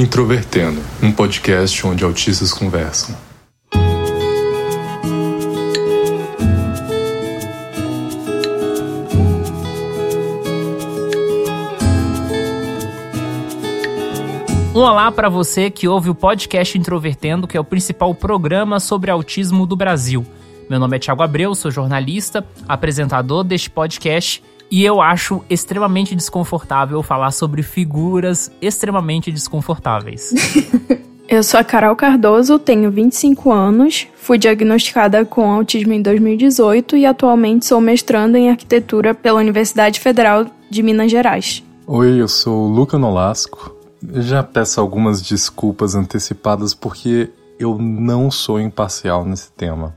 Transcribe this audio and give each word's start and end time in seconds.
Introvertendo, 0.00 0.80
um 1.02 1.12
podcast 1.12 1.86
onde 1.86 2.02
autistas 2.02 2.54
conversam. 2.54 3.14
Um 14.74 14.78
olá 14.80 15.12
para 15.12 15.28
você 15.28 15.70
que 15.70 15.86
ouve 15.86 16.08
o 16.08 16.14
podcast 16.14 16.78
Introvertendo, 16.78 17.46
que 17.46 17.58
é 17.58 17.60
o 17.60 17.64
principal 17.64 18.14
programa 18.14 18.80
sobre 18.80 19.10
autismo 19.10 19.66
do 19.66 19.76
Brasil. 19.76 20.24
Meu 20.70 20.80
nome 20.80 20.96
é 20.96 20.98
Thiago 20.98 21.22
Abreu, 21.22 21.54
sou 21.54 21.70
jornalista, 21.70 22.42
apresentador 22.66 23.44
deste 23.44 23.68
podcast 23.68 24.42
e 24.70 24.84
eu 24.84 25.00
acho 25.00 25.42
extremamente 25.50 26.14
desconfortável 26.14 27.02
falar 27.02 27.32
sobre 27.32 27.62
figuras 27.62 28.50
extremamente 28.62 29.32
desconfortáveis. 29.32 30.32
eu 31.28 31.42
sou 31.42 31.58
a 31.58 31.64
Carol 31.64 31.96
Cardoso, 31.96 32.58
tenho 32.58 32.90
25 32.90 33.50
anos, 33.50 34.06
fui 34.14 34.38
diagnosticada 34.38 35.24
com 35.24 35.50
autismo 35.50 35.92
em 35.92 36.00
2018 36.00 36.96
e 36.96 37.06
atualmente 37.06 37.66
sou 37.66 37.80
mestranda 37.80 38.38
em 38.38 38.50
arquitetura 38.50 39.12
pela 39.14 39.40
Universidade 39.40 39.98
Federal 39.98 40.46
de 40.70 40.82
Minas 40.82 41.10
Gerais. 41.10 41.64
Oi, 41.86 42.20
eu 42.20 42.28
sou 42.28 42.66
o 42.66 42.68
Luca 42.68 42.96
Nolasco, 42.96 43.74
eu 44.08 44.22
já 44.22 44.42
peço 44.42 44.80
algumas 44.80 45.20
desculpas 45.20 45.96
antecipadas 45.96 46.72
porque 46.74 47.28
eu 47.58 47.76
não 47.76 48.30
sou 48.30 48.60
imparcial 48.60 49.24
nesse 49.24 49.50
tema. 49.52 49.94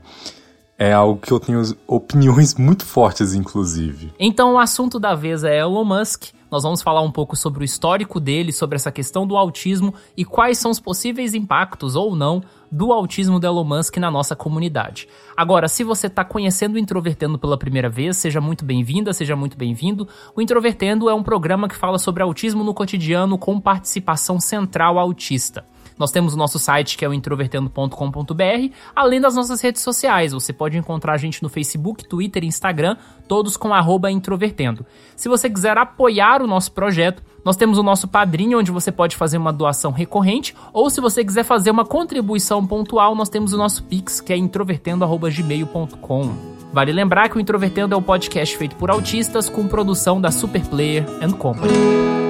É 0.78 0.92
algo 0.92 1.20
que 1.20 1.32
eu 1.32 1.38
tenho 1.38 1.62
opiniões 1.86 2.54
muito 2.54 2.84
fortes, 2.84 3.34
inclusive. 3.34 4.12
Então, 4.18 4.54
o 4.54 4.58
assunto 4.58 4.98
da 4.98 5.14
vez 5.14 5.44
é 5.44 5.58
Elon 5.58 5.84
Musk. 5.84 6.32
Nós 6.50 6.62
vamos 6.62 6.82
falar 6.82 7.00
um 7.00 7.10
pouco 7.10 7.34
sobre 7.34 7.62
o 7.62 7.64
histórico 7.64 8.20
dele, 8.20 8.52
sobre 8.52 8.76
essa 8.76 8.92
questão 8.92 9.26
do 9.26 9.36
autismo 9.36 9.92
e 10.16 10.24
quais 10.24 10.56
são 10.56 10.70
os 10.70 10.78
possíveis 10.78 11.34
impactos 11.34 11.96
ou 11.96 12.14
não 12.14 12.42
do 12.70 12.92
autismo 12.92 13.40
do 13.40 13.46
Elon 13.46 13.64
Musk 13.64 13.96
na 13.96 14.10
nossa 14.10 14.36
comunidade. 14.36 15.08
Agora, 15.36 15.66
se 15.66 15.82
você 15.82 16.06
está 16.06 16.24
conhecendo 16.24 16.74
o 16.74 16.78
Introvertendo 16.78 17.38
pela 17.38 17.58
primeira 17.58 17.88
vez, 17.88 18.16
seja 18.16 18.40
muito 18.40 18.64
bem-vinda, 18.64 19.12
seja 19.12 19.34
muito 19.34 19.56
bem-vindo. 19.56 20.08
O 20.36 20.40
Introvertendo 20.40 21.08
é 21.08 21.14
um 21.14 21.22
programa 21.22 21.68
que 21.68 21.76
fala 21.76 21.98
sobre 21.98 22.22
autismo 22.22 22.62
no 22.62 22.74
cotidiano 22.74 23.36
com 23.36 23.60
participação 23.60 24.38
central 24.38 24.98
autista. 24.98 25.64
Nós 25.98 26.10
temos 26.10 26.34
o 26.34 26.36
nosso 26.36 26.58
site 26.58 26.96
que 26.96 27.04
é 27.04 27.08
o 27.08 27.14
introvertendo.com.br, 27.14 28.74
além 28.94 29.20
das 29.20 29.34
nossas 29.34 29.60
redes 29.60 29.82
sociais. 29.82 30.32
Você 30.32 30.52
pode 30.52 30.76
encontrar 30.76 31.14
a 31.14 31.18
gente 31.18 31.42
no 31.42 31.48
Facebook, 31.48 32.06
Twitter 32.06 32.44
e 32.44 32.46
Instagram, 32.46 32.96
todos 33.28 33.56
com 33.56 33.72
introvertendo. 34.10 34.84
Se 35.16 35.28
você 35.28 35.48
quiser 35.48 35.76
apoiar 35.78 36.42
o 36.42 36.46
nosso 36.46 36.72
projeto, 36.72 37.22
nós 37.44 37.56
temos 37.56 37.78
o 37.78 37.82
nosso 37.82 38.08
padrinho, 38.08 38.58
onde 38.58 38.70
você 38.70 38.90
pode 38.90 39.16
fazer 39.16 39.36
uma 39.36 39.52
doação 39.52 39.92
recorrente, 39.92 40.54
ou 40.72 40.88
se 40.88 41.00
você 41.00 41.24
quiser 41.24 41.44
fazer 41.44 41.70
uma 41.70 41.84
contribuição 41.84 42.66
pontual, 42.66 43.14
nós 43.14 43.28
temos 43.28 43.52
o 43.52 43.58
nosso 43.58 43.84
Pix, 43.84 44.20
que 44.20 44.32
é 44.32 44.36
introvertendo.gmail.com. 44.36 46.54
Vale 46.72 46.92
lembrar 46.92 47.28
que 47.28 47.36
o 47.36 47.40
Introvertendo 47.40 47.94
é 47.94 47.98
um 47.98 48.02
podcast 48.02 48.56
feito 48.56 48.74
por 48.76 48.90
autistas 48.90 49.48
com 49.48 49.68
produção 49.68 50.20
da 50.20 50.32
Superplayer 50.32 51.06
and 51.22 51.32
Company. 51.32 52.23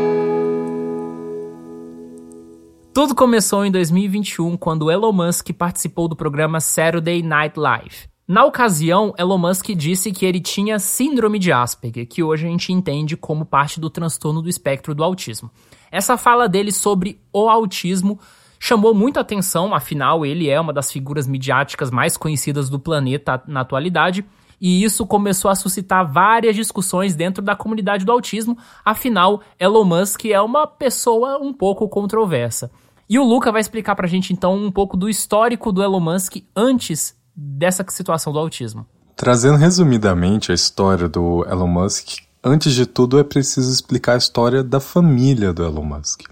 Tudo 2.95 3.13
começou 3.13 3.65
em 3.65 3.73
2021 3.73 4.57
quando 4.57 4.89
Elon 4.89 5.11
Musk 5.11 5.51
participou 5.51 6.07
do 6.07 6.15
programa 6.15 6.61
Saturday 6.61 7.25
Night 7.25 7.59
Live. 7.59 8.09
Na 8.27 8.45
ocasião, 8.45 9.13
Elon 9.19 9.37
Musk 9.37 9.71
disse 9.71 10.13
que 10.13 10.25
ele 10.25 10.39
tinha 10.39 10.79
síndrome 10.79 11.41
de 11.41 11.51
Asperger, 11.51 12.07
que 12.07 12.23
hoje 12.23 12.47
a 12.47 12.49
gente 12.49 12.73
entende 12.73 13.17
como 13.17 13.45
parte 13.45 13.81
do 13.81 13.91
transtorno 13.91 14.41
do 14.41 14.49
espectro 14.49 14.95
do 14.95 15.03
autismo. 15.03 15.51
Essa 15.91 16.17
fala 16.17 16.49
dele 16.49 16.71
sobre 16.71 17.21
o 17.33 17.49
autismo 17.49 18.17
chamou 18.61 18.95
muita 18.95 19.19
atenção, 19.19 19.75
afinal, 19.75 20.25
ele 20.25 20.49
é 20.49 20.61
uma 20.61 20.73
das 20.73 20.93
figuras 20.93 21.27
midiáticas 21.27 21.91
mais 21.91 22.17
conhecidas 22.17 22.71
do 22.71 22.79
planeta 22.79 23.43
na 23.49 23.63
atualidade. 23.63 24.25
E 24.61 24.85
isso 24.85 25.05
começou 25.05 25.51
a 25.51 25.57
suscitar 25.57 26.11
várias 26.11 26.55
discussões 26.55 27.17
dentro 27.17 27.43
da 27.43 27.57
comunidade 27.57 28.05
do 28.05 28.13
autismo, 28.13 28.57
afinal, 28.85 29.43
Elon 29.59 29.85
Musk 29.85 30.27
é 30.27 30.41
uma 30.41 30.65
pessoa 30.65 31.39
um 31.39 31.53
pouco 31.53 31.89
controversa. 31.89 32.71
E 33.09 33.19
o 33.19 33.25
Luca 33.25 33.53
vai 33.53 33.61
explicar 33.61 33.95
pra 33.95 34.09
gente 34.09 34.33
então 34.33 34.57
um 34.57 34.71
pouco 34.71 34.97
do 34.97 35.09
histórico 35.09 35.71
do 35.71 35.83
Elon 35.83 36.01
Musk 36.01 36.37
antes 36.57 37.15
dessa 37.37 37.85
situação 37.89 38.33
do 38.33 38.39
autismo. 38.39 38.87
Trazendo 39.15 39.59
resumidamente 39.59 40.51
a 40.51 40.55
história 40.55 41.09
do 41.09 41.45
Elon 41.45 41.67
Musk, 41.67 42.19
antes 42.43 42.73
de 42.73 42.87
tudo 42.87 43.19
é 43.19 43.25
preciso 43.25 43.71
explicar 43.71 44.15
a 44.15 44.19
história 44.19 44.63
da 44.63 44.81
família 44.81 45.53
do 45.53 45.65
Elon 45.65 45.85
Musk. 45.85 46.23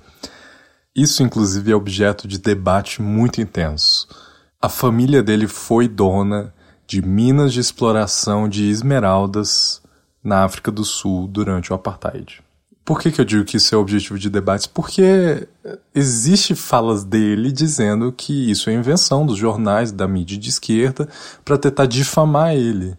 Isso, 0.94 1.22
inclusive, 1.22 1.72
é 1.72 1.75
objeto 1.75 2.27
de 2.27 2.38
debate 2.38 3.00
muito 3.00 3.41
intenso. 3.41 4.06
A 4.60 4.69
família 4.69 5.22
dele 5.22 5.47
foi 5.47 5.89
dona 5.89 6.53
de 6.87 7.00
minas 7.00 7.53
de 7.53 7.60
exploração 7.60 8.49
de 8.49 8.69
esmeraldas 8.69 9.83
na 10.22 10.44
África 10.44 10.71
do 10.71 10.84
Sul 10.84 11.27
durante 11.27 11.72
o 11.72 11.75
Apartheid. 11.75 12.43
Por 12.84 13.00
que, 13.00 13.12
que 13.12 13.20
eu 13.20 13.25
digo 13.25 13.44
que 13.44 13.56
isso 13.56 13.75
é 13.75 13.78
objetivo 13.78 14.19
de 14.19 14.28
debates? 14.28 14.66
Porque 14.66 15.47
existe 15.94 16.54
falas 16.54 17.04
dele 17.04 17.53
dizendo 17.53 18.12
que 18.12 18.50
isso 18.50 18.69
é 18.69 18.75
invenção 18.75 19.25
dos 19.25 19.38
jornais, 19.38 19.93
da 19.93 20.09
mídia 20.09 20.37
de 20.37 20.48
esquerda, 20.48 21.09
para 21.44 21.56
tentar 21.56 21.87
difamar 21.87 22.54
ele. 22.54 22.97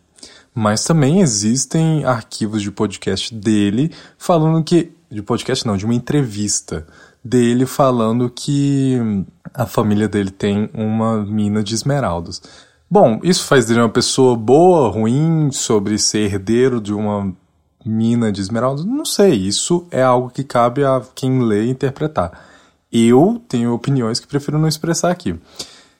Mas 0.55 0.83
também 0.83 1.19
existem 1.19 2.05
arquivos 2.05 2.61
de 2.61 2.71
podcast 2.71 3.33
dele 3.33 3.91
falando 4.17 4.63
que. 4.63 4.91
De 5.11 5.21
podcast 5.21 5.67
não, 5.67 5.77
de 5.77 5.85
uma 5.85 5.93
entrevista 5.93 6.87
dele 7.23 7.65
falando 7.65 8.29
que 8.29 8.97
a 9.53 9.65
família 9.65 10.07
dele 10.07 10.31
tem 10.31 10.69
uma 10.73 11.23
mina 11.23 11.63
de 11.63 11.75
esmeraldas. 11.75 12.41
Bom, 12.89 13.19
isso 13.23 13.45
faz 13.45 13.65
dele 13.65 13.79
uma 13.79 13.89
pessoa 13.89 14.35
boa, 14.35 14.89
ruim, 14.89 15.51
sobre 15.51 15.97
ser 15.97 16.31
herdeiro 16.31 16.81
de 16.81 16.93
uma 16.93 17.35
mina 17.85 18.31
de 18.31 18.41
esmeralda? 18.41 18.83
Não 18.83 19.05
sei, 19.05 19.33
isso 19.33 19.85
é 19.91 20.01
algo 20.01 20.29
que 20.29 20.43
cabe 20.43 20.83
a 20.83 21.01
quem 21.13 21.41
lê 21.41 21.67
interpretar. 21.67 22.31
Eu 22.91 23.41
tenho 23.47 23.73
opiniões 23.73 24.19
que 24.19 24.27
prefiro 24.27 24.59
não 24.59 24.67
expressar 24.67 25.11
aqui. 25.11 25.35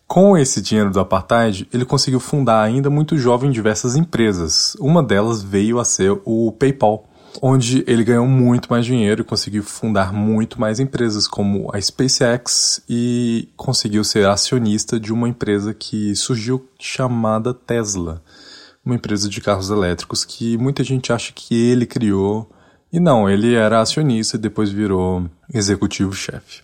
Com 0.08 0.38
esse 0.38 0.62
dinheiro 0.62 0.92
do 0.92 1.00
apartheid, 1.00 1.68
ele 1.74 1.86
conseguiu 1.86 2.20
fundar 2.20 2.62
ainda 2.62 2.90
muito 2.90 3.18
jovem 3.18 3.50
diversas 3.50 3.96
empresas. 3.96 4.76
Uma 4.80 5.02
delas 5.02 5.42
veio 5.42 5.80
a 5.80 5.86
ser 5.86 6.22
o 6.24 6.52
PayPal, 6.52 7.10
onde 7.42 7.84
ele 7.88 8.04
ganhou 8.04 8.28
muito 8.28 8.70
mais 8.70 8.86
dinheiro 8.86 9.22
e 9.22 9.26
conseguiu 9.26 9.64
fundar 9.64 10.14
muito 10.14 10.62
mais 10.62 10.80
empresas, 10.80 11.28
como 11.28 11.72
a 11.74 11.82
SpaceX, 11.82 12.82
e 12.88 13.50
conseguiu 13.58 14.04
ser 14.04 14.28
acionista 14.28 15.00
de 15.00 15.12
uma 15.12 15.28
empresa 15.28 15.74
que 15.74 16.16
surgiu 16.16 16.64
chamada 16.78 17.54
Tesla 17.54 18.22
uma 18.86 18.96
empresa 18.96 19.30
de 19.30 19.40
carros 19.40 19.70
elétricos 19.70 20.26
que 20.26 20.58
muita 20.58 20.84
gente 20.84 21.14
acha 21.14 21.32
que 21.34 21.56
ele 21.56 21.86
criou. 21.86 22.50
E 22.92 23.00
não, 23.00 23.30
ele 23.30 23.56
era 23.56 23.82
acionista 23.82 24.36
e 24.36 24.40
depois 24.40 24.70
virou 24.70 25.30
executivo-chefe. 25.52 26.62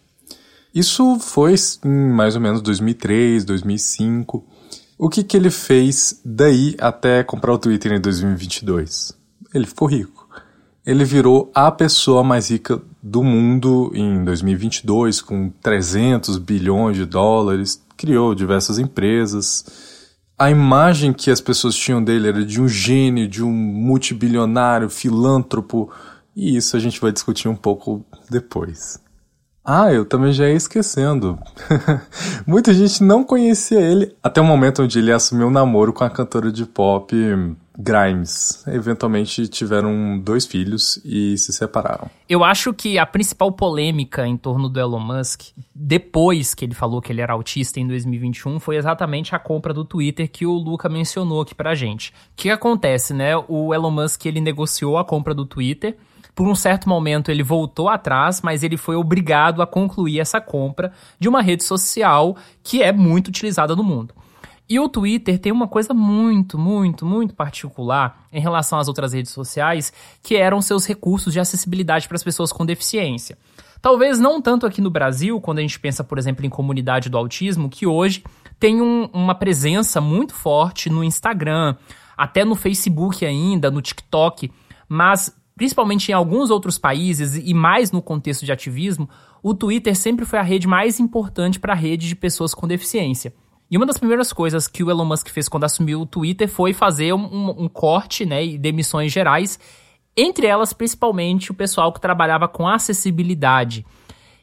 Isso 0.74 1.18
foi 1.20 1.56
em 1.84 2.12
mais 2.12 2.36
ou 2.36 2.42
menos 2.42 2.62
2003, 2.62 3.44
2005. 3.46 4.46
O 4.98 5.10
que, 5.10 5.24
que 5.24 5.36
ele 5.36 5.50
fez 5.50 6.22
daí 6.24 6.76
até 6.80 7.24
comprar 7.24 7.54
o 7.54 7.58
Twitter 7.58 7.94
em 7.94 8.02
2022? 8.02 9.18
Ele 9.54 9.66
ficou 9.66 9.88
rico. 9.88 10.28
Ele 10.86 11.04
virou 11.04 11.52
a 11.56 11.72
pessoa 11.72 12.24
mais 12.24 12.50
rica 12.52 12.82
do 13.02 13.24
mundo 13.24 13.92
em 13.96 14.24
2022, 14.24 15.22
com 15.22 15.50
300 15.62 16.38
bilhões 16.38 16.98
de 16.98 17.06
dólares, 17.06 17.82
criou 17.96 18.36
diversas 18.36 18.78
empresas 18.78 19.66
a 20.40 20.50
imagem 20.50 21.12
que 21.12 21.30
as 21.30 21.42
pessoas 21.42 21.76
tinham 21.76 22.02
dele 22.02 22.30
era 22.30 22.46
de 22.46 22.62
um 22.62 22.68
gênio, 22.68 23.28
de 23.28 23.44
um 23.44 23.52
multibilionário, 23.52 24.90
filântropo, 24.90 25.92
e 26.34 26.56
isso 26.56 26.78
a 26.78 26.80
gente 26.80 27.02
vai 27.02 27.12
discutir 27.12 27.50
um 27.50 27.56
pouco 27.56 28.06
depois. 28.32 28.98
Ah, 29.66 29.92
eu 29.92 30.06
também 30.06 30.32
já 30.32 30.48
ia 30.48 30.56
esquecendo. 30.56 31.38
Muita 32.48 32.74
gente 32.74 33.04
não 33.04 33.22
conhecia 33.22 33.82
ele 33.82 34.16
até 34.24 34.40
o 34.40 34.46
momento 34.46 34.82
onde 34.82 34.98
ele 34.98 35.12
assumiu 35.12 35.48
um 35.48 35.52
namoro 35.52 35.92
com 35.92 36.06
a 36.06 36.10
cantora 36.10 36.52
de 36.52 36.66
pop 36.66 37.14
Grimes. 37.82 38.62
Eventualmente 38.68 39.48
tiveram 39.48 40.20
dois 40.20 40.46
filhos 40.46 41.00
e 41.06 41.38
se 41.38 41.54
separaram. 41.54 42.10
Eu 42.28 42.44
acho 42.44 42.74
que 42.74 43.00
a 43.00 43.06
principal 43.06 43.54
polêmica 43.54 44.28
em 44.28 44.36
torno 44.36 44.68
do 44.68 44.78
Elon 44.78 45.00
Musk, 45.00 45.54
depois 45.74 46.54
que 46.54 46.66
ele 46.66 46.76
falou 46.76 47.02
que 47.02 47.14
ele 47.14 47.22
era 47.22 47.32
autista 47.32 47.80
em 47.80 47.88
2021, 47.88 48.60
foi 48.60 48.76
exatamente 48.76 49.34
a 49.34 49.40
compra 49.40 49.74
do 49.74 49.86
Twitter 49.86 50.30
que 50.30 50.46
o 50.46 50.52
Luca 50.52 50.90
mencionou 50.90 51.40
aqui 51.42 51.56
pra 51.56 51.74
gente. 51.74 52.10
O 52.10 52.14
que 52.36 52.50
acontece, 52.50 53.14
né? 53.14 53.32
O 53.48 53.74
Elon 53.74 53.92
Musk 53.92 54.26
ele 54.26 54.42
negociou 54.42 54.98
a 54.98 55.06
compra 55.06 55.34
do 55.34 55.46
Twitter. 55.46 55.96
Por 56.36 56.48
um 56.48 56.56
certo 56.56 56.88
momento 56.88 57.32
ele 57.32 57.44
voltou 57.44 57.88
atrás, 57.88 58.42
mas 58.42 58.62
ele 58.62 58.76
foi 58.76 58.98
obrigado 58.98 59.62
a 59.62 59.68
concluir 59.68 60.20
essa 60.20 60.42
compra 60.42 60.92
de 61.18 61.30
uma 61.30 61.42
rede 61.42 61.64
social 61.64 62.36
que 62.62 62.84
é 62.84 62.92
muito 62.92 63.30
utilizada 63.30 63.74
no 63.74 63.84
mundo. 63.84 64.14
E 64.70 64.80
o 64.80 64.88
Twitter 64.88 65.40
tem 65.40 65.52
uma 65.52 65.68
coisa 65.68 65.96
muito, 65.96 66.56
muito, 66.56 67.04
muito 67.04 67.34
particular 67.34 68.28
em 68.32 68.40
relação 68.40 68.78
às 68.78 68.88
outras 68.88 69.14
redes 69.14 69.32
sociais, 69.32 69.92
que 70.22 70.36
eram 70.36 70.62
seus 70.62 70.86
recursos 70.86 71.34
de 71.34 71.40
acessibilidade 71.40 72.08
para 72.08 72.16
as 72.16 72.24
pessoas 72.24 72.54
com 72.54 72.64
deficiência. 72.64 73.36
Talvez 73.82 74.20
não 74.20 74.40
tanto 74.40 74.68
aqui 74.68 74.80
no 74.80 74.92
Brasil, 74.92 75.42
quando 75.42 75.58
a 75.58 75.62
gente 75.62 75.80
pensa, 75.80 76.04
por 76.04 76.20
exemplo, 76.20 76.46
em 76.46 76.50
comunidade 76.50 77.10
do 77.10 77.18
autismo, 77.18 77.68
que 77.68 77.88
hoje 77.88 78.24
tem 78.60 78.80
um, 78.80 79.10
uma 79.12 79.34
presença 79.34 80.00
muito 80.00 80.36
forte 80.36 80.88
no 80.88 81.04
Instagram, 81.04 81.76
até 82.16 82.46
no 82.46 82.56
Facebook 82.56 83.26
ainda, 83.26 83.72
no 83.72 83.82
TikTok, 83.82 84.52
mas 84.88 85.36
principalmente 85.56 86.10
em 86.10 86.14
alguns 86.14 86.52
outros 86.52 86.78
países 86.78 87.36
e 87.36 87.54
mais 87.56 87.92
no 87.92 88.02
contexto 88.02 88.46
de 88.46 88.52
ativismo, 88.52 89.10
o 89.42 89.54
Twitter 89.54 89.96
sempre 89.96 90.26
foi 90.26 90.38
a 90.38 90.44
rede 90.44 90.68
mais 90.68 91.00
importante 91.00 91.60
para 91.60 91.74
a 91.74 91.76
rede 91.76 92.08
de 92.08 92.16
pessoas 92.16 92.54
com 92.54 92.68
deficiência. 92.68 93.34
E 93.72 93.78
uma 93.78 93.86
das 93.86 93.98
primeiras 93.98 94.34
coisas 94.34 94.68
que 94.68 94.84
o 94.84 94.90
Elon 94.90 95.06
Musk 95.06 95.30
fez 95.30 95.48
quando 95.48 95.64
assumiu 95.64 96.02
o 96.02 96.06
Twitter 96.06 96.50
foi 96.50 96.74
fazer 96.74 97.14
um, 97.14 97.26
um, 97.26 97.64
um 97.64 97.68
corte 97.68 98.26
né, 98.26 98.44
e 98.44 98.58
demissões 98.58 99.12
gerais, 99.12 99.60
entre 100.18 100.48
elas 100.48 100.74
principalmente 100.74 101.52
o 101.52 101.54
pessoal 101.54 101.94
que 101.94 102.02
trabalhava 102.02 102.48
com 102.48 102.68
acessibilidade. 102.68 103.86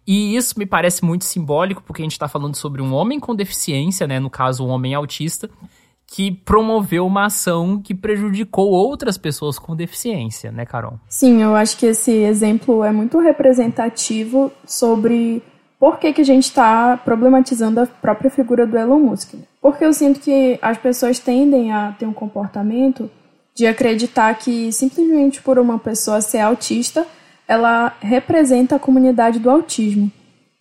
E 0.06 0.36
isso 0.36 0.56
me 0.56 0.64
parece 0.64 1.04
muito 1.04 1.24
simbólico, 1.24 1.82
porque 1.82 2.00
a 2.00 2.04
gente 2.04 2.12
está 2.12 2.28
falando 2.28 2.54
sobre 2.54 2.80
um 2.80 2.94
homem 2.94 3.18
com 3.18 3.34
deficiência, 3.34 4.06
né, 4.06 4.20
no 4.20 4.30
caso, 4.30 4.64
um 4.64 4.68
homem 4.68 4.94
autista, 4.94 5.50
que 6.06 6.30
promoveu 6.30 7.04
uma 7.04 7.26
ação 7.26 7.82
que 7.82 7.92
prejudicou 7.92 8.70
outras 8.70 9.18
pessoas 9.18 9.58
com 9.58 9.74
deficiência, 9.74 10.52
né, 10.52 10.64
Carol? 10.64 11.00
Sim, 11.08 11.42
eu 11.42 11.56
acho 11.56 11.76
que 11.76 11.86
esse 11.86 12.12
exemplo 12.12 12.84
é 12.84 12.92
muito 12.92 13.18
representativo 13.18 14.52
sobre 14.64 15.42
por 15.78 15.98
que, 15.98 16.12
que 16.12 16.20
a 16.22 16.24
gente 16.24 16.44
está 16.44 16.96
problematizando 16.96 17.80
a 17.80 17.86
própria 17.86 18.30
figura 18.30 18.66
do 18.66 18.78
Elon 18.78 18.98
Musk. 18.98 19.34
Porque 19.60 19.84
eu 19.84 19.92
sinto 19.92 20.20
que 20.20 20.58
as 20.62 20.78
pessoas 20.78 21.18
tendem 21.18 21.72
a 21.72 21.92
ter 21.98 22.06
um 22.06 22.12
comportamento 22.12 23.10
de 23.54 23.66
acreditar 23.66 24.34
que 24.34 24.72
simplesmente 24.72 25.42
por 25.42 25.58
uma 25.58 25.78
pessoa 25.78 26.20
ser 26.20 26.38
autista, 26.38 27.06
ela 27.48 27.94
representa 28.00 28.76
a 28.76 28.78
comunidade 28.78 29.38
do 29.38 29.50
autismo. 29.50 30.10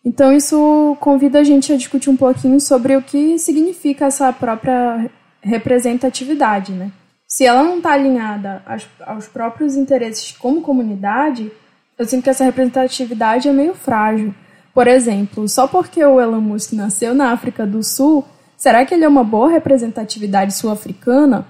Então 0.04 0.32
isso 0.32 0.96
convida 1.00 1.40
a 1.40 1.44
gente 1.44 1.74
a 1.74 1.78
discutir 1.78 2.10
um 2.10 2.18
pouquinho 2.18 2.60
sobre 2.60 2.96
o 2.96 3.02
que 3.02 3.40
significa 3.40 4.06
essa 4.06 4.32
própria 4.32 5.10
representatividade, 5.42 6.72
né? 6.72 6.92
Se 7.28 7.44
ela 7.44 7.64
não 7.64 7.78
está 7.78 7.92
alinhada 7.94 8.64
aos, 9.06 9.28
próprios 9.28 9.76
interesses 9.76 10.32
como 10.32 10.62
comunidade, 10.62 11.52
eu 11.98 12.06
sinto 12.06 12.24
que 12.24 12.30
essa 12.30 12.46
representatividade 12.46 13.50
é 13.50 13.52
meio 13.52 13.74
frágil. 13.74 14.34
Por 14.76 14.90
exemplo, 14.90 15.48
só 15.48 15.68
porque 15.68 16.04
o 16.04 16.20
Elon 16.20 16.42
Musk 16.42 16.74
nasceu 16.74 17.16
na 17.16 17.32
África 17.32 17.66
do 17.66 17.82
Sul, 17.82 18.26
será 18.58 18.86
que 18.86 18.94
ele 18.94 19.06
é 19.06 19.08
uma 19.08 19.24
boa 19.24 19.50
representatividade 19.50 20.54
sul-africana? 20.54 21.48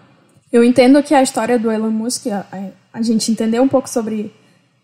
Eu 0.53 0.63
entendo 0.63 1.01
que 1.01 1.15
a 1.15 1.23
história 1.23 1.57
do 1.57 1.71
Elon 1.71 1.89
Musk, 1.89 2.27
a, 2.27 2.45
a 2.93 3.01
gente 3.01 3.31
entender 3.31 3.59
um 3.59 3.67
pouco 3.67 3.89
sobre 3.89 4.31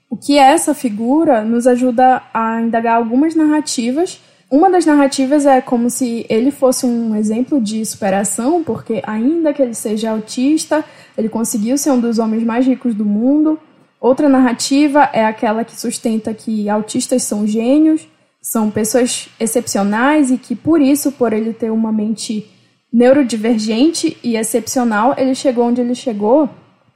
o 0.09 0.17
que 0.17 0.39
é 0.39 0.53
essa 0.53 0.73
figura, 0.73 1.43
nos 1.43 1.67
ajuda 1.67 2.23
a 2.33 2.59
indagar 2.59 2.95
algumas 2.95 3.35
narrativas. 3.35 4.19
Uma 4.49 4.71
das 4.71 4.87
narrativas 4.87 5.45
é 5.45 5.61
como 5.61 5.87
se 5.91 6.25
ele 6.27 6.49
fosse 6.49 6.87
um 6.87 7.15
exemplo 7.15 7.61
de 7.61 7.85
superação, 7.85 8.63
porque 8.63 9.03
ainda 9.05 9.53
que 9.53 9.61
ele 9.61 9.75
seja 9.75 10.09
autista, 10.09 10.83
ele 11.15 11.29
conseguiu 11.29 11.77
ser 11.77 11.91
um 11.91 11.99
dos 11.99 12.17
homens 12.17 12.43
mais 12.43 12.65
ricos 12.65 12.95
do 12.95 13.05
mundo. 13.05 13.59
Outra 13.99 14.27
narrativa 14.27 15.07
é 15.13 15.23
aquela 15.23 15.63
que 15.63 15.79
sustenta 15.79 16.33
que 16.33 16.67
autistas 16.67 17.21
são 17.21 17.45
gênios 17.45 18.09
são 18.41 18.71
pessoas 18.71 19.29
excepcionais 19.39 20.31
e 20.31 20.37
que 20.37 20.55
por 20.55 20.81
isso, 20.81 21.11
por 21.11 21.31
ele 21.31 21.53
ter 21.53 21.71
uma 21.71 21.91
mente 21.91 22.49
neurodivergente 22.91 24.17
e 24.23 24.35
excepcional, 24.35 25.13
ele 25.17 25.35
chegou 25.35 25.65
onde 25.65 25.79
ele 25.79 25.95
chegou. 25.95 26.49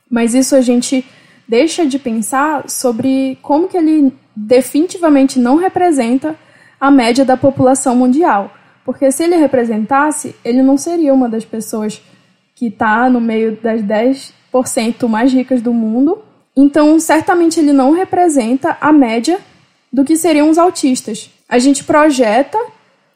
Mas 0.09 0.33
isso 0.33 0.55
a 0.55 0.61
gente 0.61 1.05
deixa 1.47 1.85
de 1.85 1.99
pensar 1.99 2.69
sobre 2.69 3.37
como 3.41 3.67
que 3.67 3.77
ele 3.77 4.11
definitivamente 4.35 5.39
não 5.39 5.55
representa 5.55 6.35
a 6.79 6.89
média 6.89 7.23
da 7.23 7.37
população 7.37 7.95
mundial. 7.95 8.51
Porque 8.83 9.11
se 9.11 9.23
ele 9.23 9.35
representasse, 9.35 10.35
ele 10.43 10.61
não 10.61 10.77
seria 10.77 11.13
uma 11.13 11.29
das 11.29 11.45
pessoas 11.45 12.01
que 12.55 12.67
está 12.67 13.09
no 13.09 13.21
meio 13.21 13.57
das 13.61 13.81
10% 13.81 15.07
mais 15.07 15.31
ricas 15.31 15.61
do 15.61 15.73
mundo. 15.73 16.19
Então, 16.55 16.99
certamente 16.99 17.59
ele 17.59 17.73
não 17.73 17.91
representa 17.91 18.77
a 18.79 18.91
média 18.91 19.39
do 19.95 20.03
que 20.03 20.17
seriam 20.17 20.49
os 20.49 20.57
autistas 20.57 21.31
a 21.47 21.59
gente 21.59 21.83
projeta 21.83 22.57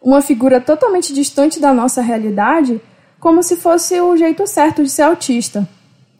uma 0.01 0.21
figura 0.21 0.61
totalmente 0.61 1.13
distante 1.13 1.59
da 1.59 1.73
nossa 1.73 2.01
realidade 2.01 2.79
como 3.19 3.43
se 3.43 3.57
fosse 3.57 3.99
o 3.99 4.15
jeito 4.15 4.47
certo 4.47 4.81
de 4.81 4.89
ser 4.89 5.01
autista, 5.01 5.67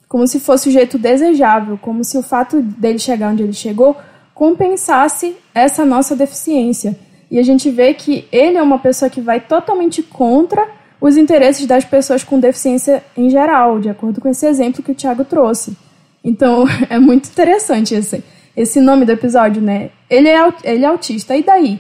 como 0.08 0.28
se 0.28 0.40
fosse 0.40 0.68
o 0.68 0.72
jeito 0.72 0.98
desejável, 0.98 1.78
como 1.82 2.04
se 2.04 2.18
o 2.18 2.22
fato 2.22 2.62
dele 2.62 3.00
chegar 3.00 3.32
onde 3.32 3.44
ele 3.44 3.54
chegou 3.54 3.96
compensasse 4.34 5.36
essa 5.54 5.86
nossa 5.86 6.16
deficiência. 6.16 6.98
E 7.32 7.40
a 7.40 7.44
gente 7.44 7.70
vê 7.70 7.94
que 7.94 8.28
ele 8.32 8.58
é 8.58 8.62
uma 8.62 8.80
pessoa 8.80 9.10
que 9.10 9.22
vai 9.22 9.40
totalmente 9.40 10.04
contra 10.04 10.68
os 11.00 11.16
interesses 11.16 11.66
das 11.66 11.86
pessoas 11.86 12.24
com 12.24 12.40
deficiência 12.40 13.04
em 13.16 13.30
geral, 13.30 13.80
de 13.80 13.90
acordo 13.90 14.20
com 14.20 14.28
esse 14.28 14.46
exemplo 14.46 14.84
que 14.84 14.92
o 14.92 14.96
Thiago 14.96 15.24
trouxe. 15.24 15.78
Então, 16.24 16.66
é 16.90 17.00
muito 17.00 17.30
interessante 17.30 17.96
esse, 17.96 18.24
esse 18.60 18.82
nome 18.82 19.06
do 19.06 19.12
episódio, 19.14 19.62
né? 19.62 19.90
Ele 20.10 20.28
é, 20.28 20.54
ele 20.66 20.84
é 20.84 20.88
autista, 20.88 21.34
e 21.34 21.42
daí? 21.42 21.80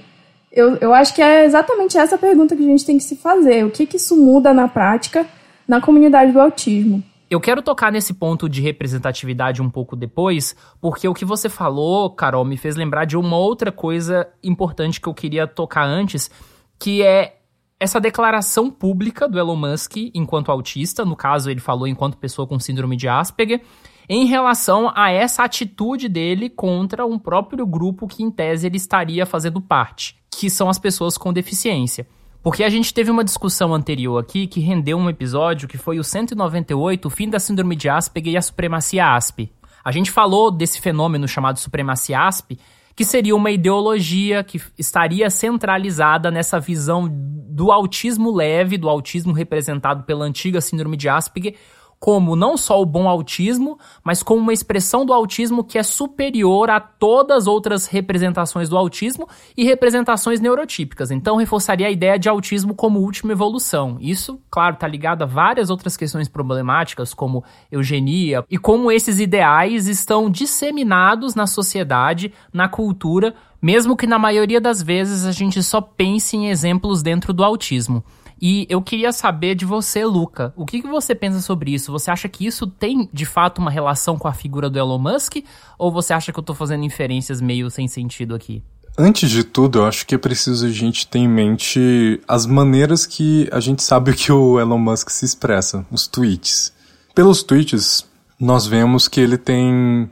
Eu, 0.50 0.78
eu 0.78 0.94
acho 0.94 1.14
que 1.14 1.22
é 1.22 1.44
exatamente 1.44 1.98
essa 1.98 2.18
pergunta 2.18 2.56
que 2.56 2.64
a 2.64 2.66
gente 2.66 2.86
tem 2.86 2.98
que 2.98 3.04
se 3.04 3.18
fazer. 3.18 3.66
O 3.66 3.70
que, 3.70 3.86
que 3.86 3.98
isso 3.98 4.16
muda 4.16 4.54
na 4.54 4.66
prática 4.66 5.28
na 5.68 5.82
comunidade 5.82 6.32
do 6.32 6.40
autismo? 6.40 7.04
Eu 7.30 7.42
quero 7.42 7.62
tocar 7.62 7.92
nesse 7.92 8.14
ponto 8.14 8.48
de 8.48 8.62
representatividade 8.62 9.62
um 9.62 9.70
pouco 9.70 9.94
depois, 9.94 10.56
porque 10.80 11.06
o 11.06 11.14
que 11.14 11.26
você 11.26 11.50
falou, 11.50 12.10
Carol, 12.12 12.46
me 12.46 12.56
fez 12.56 12.78
lembrar 12.78 13.04
de 13.04 13.18
uma 13.18 13.36
outra 13.36 13.74
coisa 13.74 14.30
importante 14.42 15.02
que 15.02 15.08
eu 15.08 15.14
queria 15.14 15.46
tocar 15.46 15.84
antes, 15.84 16.32
que 16.80 17.04
é 17.04 17.36
essa 17.78 18.00
declaração 18.00 18.72
pública 18.72 19.28
do 19.28 19.38
Elon 19.38 19.58
Musk 19.58 19.98
enquanto 20.14 20.50
autista, 20.50 21.04
no 21.04 21.16
caso 21.16 21.52
ele 21.52 21.60
falou 21.60 21.88
enquanto 21.88 22.18
pessoa 22.18 22.48
com 22.48 22.58
síndrome 22.58 22.96
de 22.96 23.10
Asperger, 23.10 23.62
em 24.10 24.26
relação 24.26 24.92
a 24.96 25.12
essa 25.12 25.44
atitude 25.44 26.10
dele 26.10 26.50
contra 26.50 27.06
um 27.06 27.20
próprio 27.20 27.66
grupo 27.66 28.08
que 28.08 28.24
em 28.24 28.32
tese 28.32 28.66
ele 28.66 28.78
estaria 28.78 29.26
fazendo 29.26 29.62
parte 29.62 30.20
que 30.40 30.50
são 30.50 30.70
as 30.70 30.80
pessoas 30.80 31.18
com 31.18 31.34
deficiência. 31.34 32.08
Porque 32.42 32.64
a 32.64 32.70
gente 32.70 32.94
teve 32.94 33.12
uma 33.12 33.24
discussão 33.24 33.74
anterior 33.74 34.18
aqui 34.18 34.48
que 34.48 34.62
rendeu 34.62 34.98
um 34.98 35.10
episódio 35.10 35.68
que 35.68 35.78
foi 35.78 36.00
o 36.00 36.04
198, 36.04 37.06
o 37.06 37.10
fim 37.10 37.30
da 37.30 37.40
síndrome 37.40 37.76
de 37.76 37.90
Asperger 37.90 38.34
e 38.34 38.38
a 38.38 38.42
supremacia 38.42 39.14
ASP. 39.14 39.52
A 39.84 39.92
gente 39.92 40.10
falou 40.10 40.50
desse 40.50 40.80
fenômeno 40.80 41.28
chamado 41.28 41.60
supremacia 41.60 42.22
ASP, 42.22 42.58
que 42.96 43.04
seria 43.04 43.36
uma 43.36 43.52
ideologia 43.52 44.44
que 44.44 44.62
estaria 44.78 45.30
centralizada 45.30 46.32
nessa 46.32 46.60
visão 46.60 47.10
do 47.10 47.72
autismo 47.72 48.32
leve, 48.32 48.78
do 48.78 48.88
autismo 48.88 49.34
representado 49.34 50.04
pela 50.04 50.26
antiga 50.26 50.62
síndrome 50.62 50.96
de 50.96 51.10
Asperger, 51.10 51.56
como 52.00 52.36
não 52.36 52.56
só 52.56 52.82
o 52.82 52.86
bom 52.86 53.10
autismo, 53.10 53.78
mas 54.04 54.24
como 54.24 54.42
uma 54.42 54.54
expressão 54.54 55.06
do 55.06 55.12
autismo 55.12 55.64
que 55.64 55.78
é 55.78 55.84
superior 55.84 56.70
a 56.70 56.80
todas 56.80 57.40
as 57.40 57.48
outras 57.48 57.86
representações 57.86 58.70
do 58.70 58.78
autismo 58.78 59.28
e 59.56 59.66
representações 59.66 60.40
neurotípicas. 60.40 61.12
Então, 61.12 61.36
reforçaria 61.36 61.88
a 61.88 61.92
ideia 61.92 62.18
de 62.18 62.30
autismo 62.30 62.74
como 62.74 63.00
última 63.00 63.34
evolução. 63.34 63.98
Isso, 64.00 64.40
claro, 64.50 64.76
está 64.76 64.88
ligado 64.88 65.24
a 65.24 65.26
várias 65.26 65.70
outras 65.70 65.98
questões 65.98 66.30
problemáticas, 66.30 67.14
como 67.14 67.44
eugenia, 67.72 68.46
e 68.50 68.58
como 68.58 68.92
esses 68.92 69.20
ideais 69.20 69.88
estão 69.88 70.30
disseminados 70.30 71.36
na 71.36 71.48
sociedade, 71.48 72.34
na 72.54 72.70
cultura, 72.70 73.36
mesmo 73.62 73.98
que 73.98 74.08
na 74.08 74.18
maioria 74.18 74.62
das 74.62 74.82
vezes 74.82 75.26
a 75.26 75.32
gente 75.32 75.62
só 75.62 75.82
pense 75.82 76.38
em 76.38 76.50
exemplos 76.50 77.04
dentro 77.04 77.34
do 77.34 77.44
autismo. 77.44 78.04
E 78.42 78.66
eu 78.70 78.82
queria 78.82 79.12
saber 79.12 79.56
de 79.56 79.66
você, 79.66 80.06
Luca, 80.06 80.54
o 80.56 80.66
que, 80.66 80.82
que 80.82 80.88
você 80.88 81.14
pensa 81.14 81.42
sobre 81.42 81.74
isso? 81.74 81.92
Você 81.92 82.10
acha 82.10 82.30
que 82.30 82.46
isso 82.46 82.66
tem 82.66 83.10
de 83.12 83.26
fato 83.26 83.60
uma 83.60 83.72
relação 83.72 84.18
com 84.18 84.28
a 84.28 84.34
figura 84.34 84.70
do 84.70 84.80
Elon 84.80 84.98
Musk? 84.98 85.38
Ou 85.78 85.92
você 85.92 86.14
acha 86.14 86.32
que 86.32 86.40
eu 86.40 86.44
tô 86.44 86.54
fazendo 86.54 86.86
inferências 86.86 87.42
meio 87.42 87.70
sem 87.70 87.88
sentido 87.88 88.34
aqui? 88.34 88.64
Antes 88.98 89.30
de 89.30 89.44
tudo, 89.44 89.80
eu 89.80 89.86
acho 89.86 90.06
que 90.06 90.16
é 90.16 90.18
preciso 90.18 90.66
a 90.66 90.70
gente 90.70 91.08
ter 91.08 91.20
em 91.20 91.28
mente 91.28 92.22
as 92.28 92.46
maneiras 92.46 93.06
que 93.06 93.48
a 93.52 93.60
gente 93.60 93.82
sabe 93.82 94.14
que 94.14 94.32
o 94.32 94.60
Elon 94.60 94.78
Musk 94.78 95.10
se 95.10 95.26
expressa, 95.26 95.86
os 95.90 96.08
tweets. 96.08 96.74
Pelos 97.16 97.44
tweets, 97.44 98.06
nós 98.40 98.66
vemos 98.66 99.08
que 99.08 99.22
ele 99.22 99.38
tem 99.38 100.10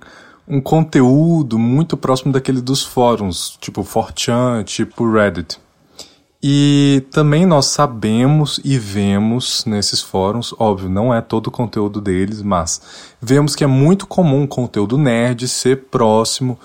um 0.47 0.61
conteúdo 0.61 1.59
muito 1.59 1.97
próximo 1.97 2.31
daquele 2.31 2.61
dos 2.61 2.83
fóruns, 2.83 3.57
tipo 3.59 3.83
4chan, 3.83 4.63
tipo 4.63 5.11
Reddit. 5.11 5.59
E 6.41 7.03
também 7.11 7.45
nós 7.45 7.65
sabemos 7.65 8.59
e 8.63 8.77
vemos 8.77 9.65
nesses 9.65 10.01
fóruns, 10.01 10.53
óbvio, 10.59 10.87
não 10.87 11.13
é 11.13 11.19
todo 11.19 11.47
o 11.47 11.51
conteúdo 11.51 11.99
deles, 11.99 12.43
mas 12.43 12.79
vemos 13.19 13.55
que 13.55 13.63
é 13.63 13.67
muito 13.67 14.05
comum 14.05 14.43
o 14.43 14.47
conteúdo 14.47 14.97
nerd 14.97 15.47
ser 15.47 15.85
próximo 15.89 16.59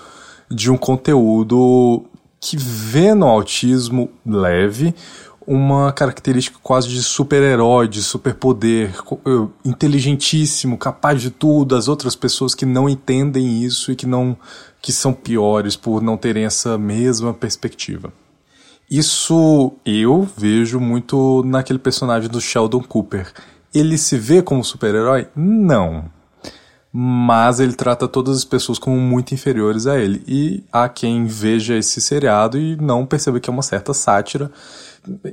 de 0.49 0.69
um 0.69 0.77
conteúdo 0.77 2.05
que 2.39 2.55
vê 2.55 3.15
no 3.15 3.25
autismo 3.25 4.11
leve 4.25 4.93
uma 5.45 5.91
característica 5.91 6.57
quase 6.61 6.87
de 6.87 7.01
super-herói, 7.03 7.87
de 7.87 8.01
superpoder, 8.01 8.93
inteligentíssimo, 9.65 10.77
capaz 10.77 11.21
de 11.21 11.29
tudo, 11.29 11.75
as 11.75 11.87
outras 11.87 12.15
pessoas 12.15 12.55
que 12.55 12.65
não 12.65 12.87
entendem 12.87 13.61
isso 13.63 13.91
e 13.91 13.95
que 13.95 14.05
não 14.05 14.37
que 14.81 14.91
são 14.91 15.13
piores 15.13 15.75
por 15.75 16.01
não 16.01 16.17
terem 16.17 16.45
essa 16.45 16.77
mesma 16.77 17.33
perspectiva. 17.33 18.11
Isso 18.93 19.73
eu 19.83 20.21
vejo 20.37 20.79
muito 20.79 21.41
naquele 21.43 21.79
personagem 21.79 22.29
do 22.29 22.39
Sheldon 22.39 22.83
Cooper. 22.83 23.33
Ele 23.73 23.97
se 23.97 24.19
vê 24.19 24.39
como 24.39 24.63
super-herói? 24.63 25.27
Não. 25.35 26.11
Mas 26.91 27.59
ele 27.59 27.73
trata 27.73 28.07
todas 28.07 28.37
as 28.37 28.45
pessoas 28.45 28.77
como 28.77 28.95
muito 28.95 29.33
inferiores 29.33 29.87
a 29.87 29.99
ele. 29.99 30.23
E 30.27 30.63
há 30.71 30.87
quem 30.87 31.25
veja 31.25 31.75
esse 31.75 31.99
seriado 31.99 32.59
e 32.59 32.75
não 32.75 33.03
perceba 33.03 33.39
que 33.39 33.49
é 33.49 33.53
uma 33.53 33.63
certa 33.63 33.95
sátira. 33.95 34.51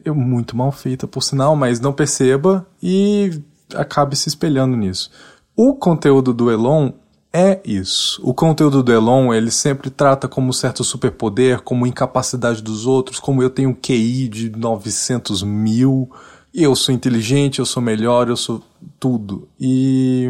Muito 0.07 0.57
mal 0.57 0.73
feita, 0.73 1.07
por 1.07 1.23
sinal, 1.23 1.55
mas 1.55 1.81
não 1.81 1.93
perceba 1.93 2.67
e 2.83 3.43
acabe 3.75 4.17
se 4.17 4.31
espelhando 4.31 4.75
nisso. 4.75 5.11
O 5.55 5.75
conteúdo 5.75 6.33
do 6.33 6.51
Elon 6.51 6.93
é 7.33 7.61
isso. 7.65 8.21
O 8.25 8.35
conteúdo 8.35 8.83
do 8.83 8.93
Elon, 8.93 9.33
ele 9.33 9.51
sempre 9.51 9.89
trata 9.89 10.27
como 10.27 10.53
certo 10.53 10.83
superpoder, 10.83 11.63
como 11.63 11.87
incapacidade 11.87 12.61
dos 12.61 12.87
outros, 12.87 13.21
como 13.21 13.43
eu 13.43 13.49
tenho 13.49 13.75
QI 13.75 14.29
de 14.29 14.51
900 14.51 15.43
mil, 15.45 16.11
eu 16.53 16.75
sou 16.75 16.93
inteligente, 16.93 17.61
eu 17.61 17.67
sou 17.67 17.83
melhor, 17.83 18.29
eu 18.29 18.37
sou 18.37 18.63
tudo. 18.99 19.49
E. 19.61 20.29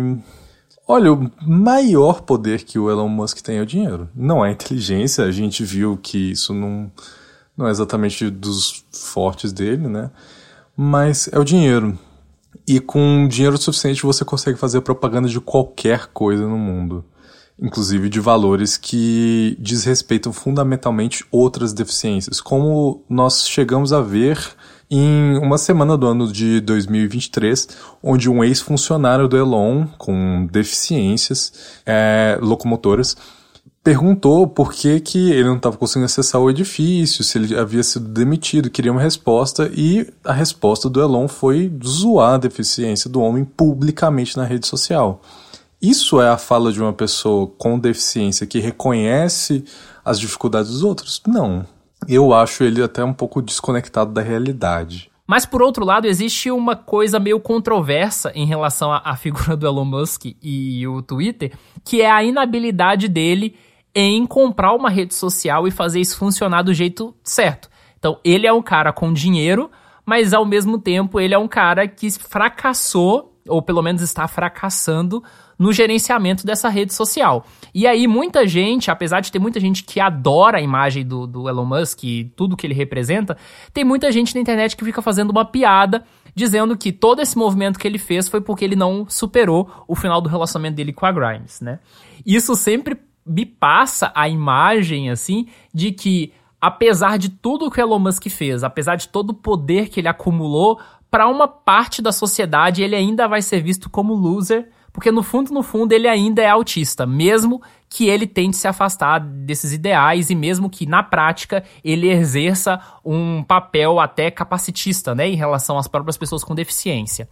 Olha, 0.86 1.12
o 1.12 1.30
maior 1.40 2.22
poder 2.22 2.64
que 2.64 2.78
o 2.78 2.90
Elon 2.90 3.08
Musk 3.08 3.38
tem 3.40 3.58
é 3.58 3.62
o 3.62 3.66
dinheiro. 3.66 4.08
Não 4.14 4.44
é 4.44 4.50
inteligência, 4.50 5.24
a 5.24 5.30
gente 5.30 5.64
viu 5.64 5.96
que 5.96 6.32
isso 6.32 6.52
não, 6.52 6.90
não 7.56 7.68
é 7.68 7.70
exatamente 7.70 8.28
dos 8.28 8.84
fortes 8.92 9.52
dele, 9.52 9.88
né? 9.88 10.10
Mas 10.76 11.28
é 11.32 11.38
o 11.38 11.44
dinheiro. 11.44 11.98
E 12.66 12.80
com 12.80 13.26
dinheiro 13.28 13.58
suficiente 13.58 14.02
você 14.02 14.24
consegue 14.24 14.58
fazer 14.58 14.80
propaganda 14.80 15.28
de 15.28 15.40
qualquer 15.40 16.06
coisa 16.08 16.46
no 16.46 16.58
mundo. 16.58 17.04
Inclusive 17.60 18.08
de 18.08 18.20
valores 18.20 18.76
que 18.76 19.56
desrespeitam 19.58 20.32
fundamentalmente 20.32 21.24
outras 21.30 21.74
deficiências, 21.74 22.40
como 22.40 23.04
nós 23.08 23.46
chegamos 23.46 23.92
a 23.92 24.00
ver 24.00 24.38
em 24.90 25.36
uma 25.38 25.58
semana 25.58 25.96
do 25.96 26.06
ano 26.06 26.32
de 26.32 26.60
2023, 26.60 27.68
onde 28.02 28.30
um 28.30 28.42
ex-funcionário 28.42 29.28
do 29.28 29.36
Elon 29.36 29.86
com 29.98 30.48
deficiências 30.50 31.52
é, 31.86 32.38
locomotoras 32.40 33.16
perguntou 33.82 34.46
por 34.46 34.72
que, 34.72 35.00
que 35.00 35.30
ele 35.32 35.48
não 35.48 35.56
estava 35.56 35.76
conseguindo 35.76 36.06
acessar 36.06 36.40
o 36.40 36.50
edifício, 36.50 37.24
se 37.24 37.38
ele 37.38 37.56
havia 37.56 37.82
sido 37.82 38.06
demitido, 38.08 38.70
queria 38.70 38.92
uma 38.92 39.00
resposta, 39.00 39.70
e 39.74 40.06
a 40.24 40.32
resposta 40.32 40.88
do 40.88 41.00
Elon 41.00 41.26
foi 41.26 41.72
zoar 41.84 42.34
a 42.34 42.38
deficiência 42.38 43.08
do 43.08 43.20
homem 43.20 43.44
publicamente 43.44 44.36
na 44.36 44.44
rede 44.44 44.66
social. 44.66 45.22
Isso 45.80 46.20
é 46.20 46.28
a 46.28 46.36
fala 46.36 46.72
de 46.72 46.80
uma 46.80 46.92
pessoa 46.92 47.46
com 47.56 47.78
deficiência 47.78 48.46
que 48.46 48.60
reconhece 48.60 49.64
as 50.04 50.20
dificuldades 50.20 50.70
dos 50.70 50.82
outros? 50.82 51.22
Não. 51.26 51.64
Eu 52.06 52.34
acho 52.34 52.64
ele 52.64 52.82
até 52.82 53.02
um 53.02 53.14
pouco 53.14 53.40
desconectado 53.40 54.12
da 54.12 54.20
realidade. 54.20 55.10
Mas 55.26 55.46
por 55.46 55.62
outro 55.62 55.84
lado, 55.84 56.06
existe 56.06 56.50
uma 56.50 56.74
coisa 56.74 57.20
meio 57.20 57.38
controversa 57.38 58.32
em 58.34 58.44
relação 58.44 58.92
à, 58.92 59.16
figura 59.16 59.56
do 59.56 59.66
Elon 59.66 59.84
Musk 59.84 60.24
e 60.42 60.86
o 60.86 61.00
Twitter, 61.00 61.52
que 61.84 62.02
é 62.02 62.10
a 62.10 62.22
inabilidade 62.22 63.08
dele 63.08 63.54
em 63.94 64.24
comprar 64.26 64.72
uma 64.72 64.90
rede 64.90 65.14
social 65.14 65.66
e 65.66 65.70
fazer 65.70 66.00
isso 66.00 66.16
funcionar 66.16 66.62
do 66.62 66.72
jeito 66.72 67.14
certo. 67.22 67.68
Então, 67.98 68.18
ele 68.24 68.46
é 68.46 68.52
um 68.52 68.62
cara 68.62 68.92
com 68.92 69.12
dinheiro, 69.12 69.70
mas 70.06 70.32
ao 70.32 70.44
mesmo 70.44 70.78
tempo 70.78 71.20
ele 71.20 71.34
é 71.34 71.38
um 71.38 71.48
cara 71.48 71.86
que 71.86 72.10
fracassou, 72.10 73.38
ou 73.46 73.60
pelo 73.60 73.82
menos 73.82 74.00
está 74.00 74.26
fracassando, 74.26 75.22
no 75.58 75.72
gerenciamento 75.74 76.46
dessa 76.46 76.70
rede 76.70 76.94
social. 76.94 77.44
E 77.74 77.86
aí, 77.86 78.06
muita 78.06 78.46
gente, 78.46 78.90
apesar 78.90 79.20
de 79.20 79.30
ter 79.30 79.38
muita 79.38 79.60
gente 79.60 79.84
que 79.84 80.00
adora 80.00 80.56
a 80.56 80.62
imagem 80.62 81.04
do, 81.04 81.26
do 81.26 81.48
Elon 81.48 81.66
Musk 81.66 82.02
e 82.04 82.32
tudo 82.34 82.56
que 82.56 82.66
ele 82.66 82.72
representa, 82.72 83.36
tem 83.74 83.84
muita 83.84 84.10
gente 84.10 84.34
na 84.34 84.40
internet 84.40 84.74
que 84.74 84.84
fica 84.84 85.02
fazendo 85.02 85.30
uma 85.30 85.44
piada 85.44 86.02
dizendo 86.34 86.76
que 86.78 86.92
todo 86.92 87.20
esse 87.20 87.36
movimento 87.36 87.78
que 87.78 87.86
ele 87.86 87.98
fez 87.98 88.28
foi 88.28 88.40
porque 88.40 88.64
ele 88.64 88.76
não 88.76 89.04
superou 89.08 89.70
o 89.86 89.94
final 89.94 90.20
do 90.22 90.28
relacionamento 90.28 90.76
dele 90.76 90.92
com 90.92 91.04
a 91.04 91.12
Grimes, 91.12 91.60
né? 91.60 91.78
Isso 92.24 92.54
sempre 92.54 92.98
me 93.24 93.44
passa 93.44 94.12
a 94.14 94.28
imagem, 94.28 95.10
assim, 95.10 95.46
de 95.72 95.92
que 95.92 96.32
apesar 96.60 97.18
de 97.18 97.28
tudo 97.28 97.70
que 97.70 97.80
o 97.80 97.82
Elon 97.82 97.98
Musk 97.98 98.28
fez, 98.28 98.62
apesar 98.62 98.96
de 98.96 99.08
todo 99.08 99.30
o 99.30 99.34
poder 99.34 99.88
que 99.88 100.00
ele 100.00 100.08
acumulou, 100.08 100.78
para 101.10 101.26
uma 101.26 101.48
parte 101.48 102.00
da 102.00 102.12
sociedade 102.12 102.82
ele 102.82 102.94
ainda 102.94 103.26
vai 103.26 103.42
ser 103.42 103.62
visto 103.62 103.88
como 103.88 104.14
loser, 104.14 104.68
porque 104.92 105.12
no 105.12 105.22
fundo, 105.22 105.52
no 105.52 105.62
fundo, 105.62 105.92
ele 105.92 106.08
ainda 106.08 106.42
é 106.42 106.48
autista, 106.48 107.06
mesmo 107.06 107.62
que 107.88 108.08
ele 108.08 108.26
tente 108.26 108.56
se 108.56 108.66
afastar 108.66 109.20
desses 109.20 109.72
ideais 109.72 110.30
e 110.30 110.34
mesmo 110.34 110.68
que 110.68 110.84
na 110.84 111.02
prática 111.02 111.64
ele 111.84 112.10
exerça 112.10 112.80
um 113.04 113.42
papel 113.42 114.00
até 114.00 114.30
capacitista, 114.30 115.14
né, 115.14 115.28
em 115.28 115.36
relação 115.36 115.78
às 115.78 115.88
próprias 115.88 116.16
pessoas 116.16 116.42
com 116.42 116.54
deficiência. 116.54 117.28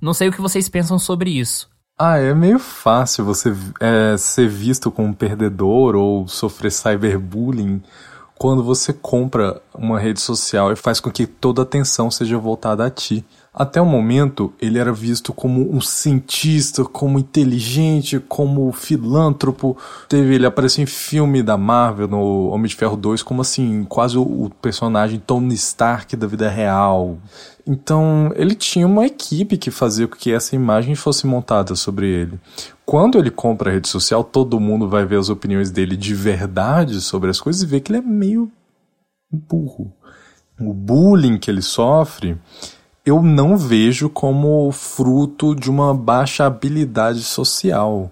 Não 0.00 0.12
sei 0.14 0.28
o 0.28 0.32
que 0.32 0.40
vocês 0.40 0.68
pensam 0.68 0.98
sobre 0.98 1.30
isso. 1.30 1.68
Ah, 2.00 2.16
é 2.16 2.32
meio 2.32 2.60
fácil 2.60 3.24
você 3.24 3.52
é, 3.80 4.16
ser 4.16 4.48
visto 4.48 4.88
como 4.88 5.08
um 5.08 5.12
perdedor 5.12 5.96
ou 5.96 6.28
sofrer 6.28 6.70
cyberbullying 6.70 7.82
quando 8.38 8.62
você 8.62 8.92
compra 8.92 9.60
uma 9.74 9.98
rede 9.98 10.20
social 10.20 10.72
e 10.72 10.76
faz 10.76 11.00
com 11.00 11.10
que 11.10 11.26
toda 11.26 11.62
a 11.62 11.64
atenção 11.64 12.08
seja 12.08 12.38
voltada 12.38 12.86
a 12.86 12.90
ti. 12.90 13.24
Até 13.52 13.80
o 13.80 13.84
momento, 13.84 14.52
ele 14.60 14.78
era 14.78 14.92
visto 14.92 15.32
como 15.32 15.74
um 15.74 15.80
cientista, 15.80 16.84
como 16.84 17.18
inteligente, 17.18 18.20
como 18.20 18.70
filântropo. 18.70 19.76
Teve, 20.08 20.36
ele 20.36 20.46
apareceu 20.46 20.84
em 20.84 20.86
filme 20.86 21.42
da 21.42 21.56
Marvel, 21.56 22.06
no 22.06 22.50
Homem 22.50 22.68
de 22.68 22.76
Ferro 22.76 22.96
2, 22.96 23.24
como 23.24 23.40
assim, 23.40 23.82
quase 23.88 24.16
o, 24.16 24.22
o 24.22 24.50
personagem 24.62 25.18
Tony 25.18 25.54
Stark 25.54 26.14
da 26.14 26.28
vida 26.28 26.48
real. 26.48 27.18
Então, 27.68 28.32
ele 28.34 28.54
tinha 28.54 28.86
uma 28.86 29.04
equipe 29.04 29.58
que 29.58 29.70
fazia 29.70 30.08
com 30.08 30.16
que 30.16 30.32
essa 30.32 30.56
imagem 30.56 30.94
fosse 30.94 31.26
montada 31.26 31.74
sobre 31.74 32.08
ele. 32.08 32.40
Quando 32.86 33.18
ele 33.18 33.30
compra 33.30 33.70
a 33.70 33.74
rede 33.74 33.88
social, 33.88 34.24
todo 34.24 34.58
mundo 34.58 34.88
vai 34.88 35.04
ver 35.04 35.18
as 35.18 35.28
opiniões 35.28 35.70
dele 35.70 35.94
de 35.94 36.14
verdade 36.14 37.00
sobre 37.02 37.28
as 37.28 37.40
coisas 37.40 37.62
e 37.62 37.66
vê 37.66 37.78
que 37.78 37.92
ele 37.92 37.98
é 37.98 38.02
meio 38.02 38.50
burro. 39.30 39.92
O 40.58 40.72
bullying 40.72 41.36
que 41.36 41.50
ele 41.50 41.60
sofre 41.60 42.38
eu 43.08 43.22
não 43.22 43.56
vejo 43.56 44.10
como 44.10 44.70
fruto 44.70 45.54
de 45.54 45.70
uma 45.70 45.94
baixa 45.94 46.44
habilidade 46.44 47.22
social. 47.22 48.10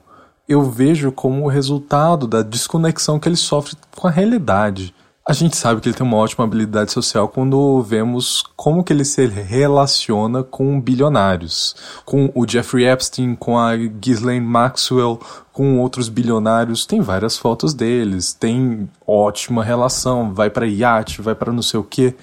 Eu 0.49 0.63
vejo 0.71 1.13
como 1.13 1.49
resultado 1.49 2.27
da 2.27 2.41
desconexão 2.41 3.21
que 3.21 3.29
ele 3.29 3.37
sofre 3.37 3.77
com 3.95 4.09
a 4.09 4.11
realidade. 4.11 4.95
A 5.29 5.33
gente 5.33 5.57
sabe 5.57 5.81
que 5.81 5.89
ele 5.89 5.97
tem 5.97 6.07
uma 6.07 6.19
ótima 6.19 6.45
habilidade 6.45 6.93
social 6.93 7.27
quando 7.27 7.83
vemos 7.83 8.45
como 8.55 8.85
que 8.85 8.93
ele 8.93 9.05
se 9.05 9.27
relaciona 9.27 10.45
com 10.45 10.81
bilionários, 10.81 11.75
com 12.05 12.31
o 12.33 12.49
Jeffrey 12.49 12.87
Epstein, 12.87 13.35
com 13.35 13.59
a 13.59 13.75
Ghislaine 13.75 14.47
Maxwell, 14.47 15.19
com 15.53 15.81
outros 15.81 16.09
bilionários. 16.09 16.87
Tem 16.87 17.01
várias 17.01 17.37
fotos 17.37 17.75
deles, 17.75 18.33
tem 18.35 18.89
ótima 19.05 19.65
relação, 19.65 20.33
vai 20.33 20.49
para 20.49 20.65
iate, 20.65 21.21
vai 21.21 21.35
para 21.35 21.53
não 21.53 21.63
sei 21.63 21.81
o 21.81 21.83
quê. 21.83 22.15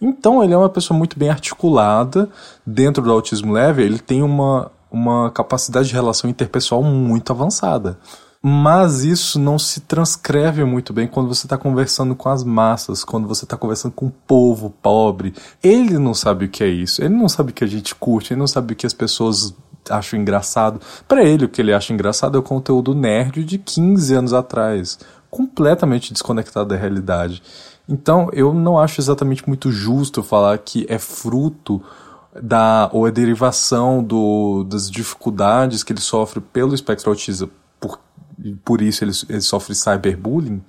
Então 0.00 0.44
ele 0.44 0.54
é 0.54 0.56
uma 0.56 0.68
pessoa 0.68 0.96
muito 0.96 1.18
bem 1.18 1.30
articulada 1.30 2.30
dentro 2.64 3.02
do 3.02 3.10
autismo 3.10 3.52
leve, 3.52 3.82
ele 3.82 3.98
tem 3.98 4.22
uma, 4.22 4.70
uma 4.88 5.32
capacidade 5.32 5.88
de 5.88 5.94
relação 5.94 6.30
interpessoal 6.30 6.84
muito 6.84 7.32
avançada. 7.32 7.98
Mas 8.44 9.04
isso 9.04 9.38
não 9.38 9.56
se 9.56 9.80
transcreve 9.80 10.64
muito 10.64 10.92
bem 10.92 11.06
quando 11.06 11.28
você 11.28 11.46
está 11.46 11.56
conversando 11.56 12.16
com 12.16 12.28
as 12.28 12.42
massas, 12.42 13.04
quando 13.04 13.28
você 13.28 13.44
está 13.44 13.56
conversando 13.56 13.92
com 13.92 14.06
o 14.06 14.12
povo 14.26 14.74
pobre. 14.82 15.32
Ele 15.62 15.96
não 15.96 16.12
sabe 16.12 16.46
o 16.46 16.48
que 16.48 16.64
é 16.64 16.68
isso, 16.68 17.00
ele 17.00 17.14
não 17.14 17.28
sabe 17.28 17.52
o 17.52 17.54
que 17.54 17.62
a 17.62 17.68
gente 17.68 17.94
curte, 17.94 18.32
ele 18.32 18.40
não 18.40 18.48
sabe 18.48 18.72
o 18.72 18.76
que 18.76 18.84
as 18.84 18.92
pessoas 18.92 19.54
acham 19.88 20.18
engraçado. 20.18 20.80
Para 21.06 21.22
ele, 21.22 21.44
o 21.44 21.48
que 21.48 21.60
ele 21.60 21.72
acha 21.72 21.92
engraçado 21.92 22.36
é 22.36 22.40
o 22.40 22.42
conteúdo 22.42 22.96
nerd 22.96 23.44
de 23.44 23.58
15 23.58 24.14
anos 24.14 24.32
atrás, 24.32 24.98
completamente 25.30 26.12
desconectado 26.12 26.70
da 26.70 26.76
realidade. 26.76 27.42
Então, 27.88 28.28
eu 28.32 28.52
não 28.52 28.76
acho 28.76 29.00
exatamente 29.00 29.46
muito 29.46 29.70
justo 29.70 30.20
falar 30.20 30.58
que 30.58 30.84
é 30.88 30.98
fruto 30.98 31.80
da 32.40 32.88
ou 32.92 33.06
é 33.06 33.10
derivação 33.10 34.02
do, 34.02 34.64
das 34.64 34.90
dificuldades 34.90 35.84
que 35.84 35.92
ele 35.92 36.00
sofre 36.00 36.40
pelo 36.40 36.74
espectro 36.74 37.10
autista, 37.10 37.48
por, 38.42 38.56
por 38.64 38.82
isso 38.82 39.04
ele, 39.04 39.12
ele 39.28 39.40
sofre 39.40 39.74
cyberbullying, 39.74 40.62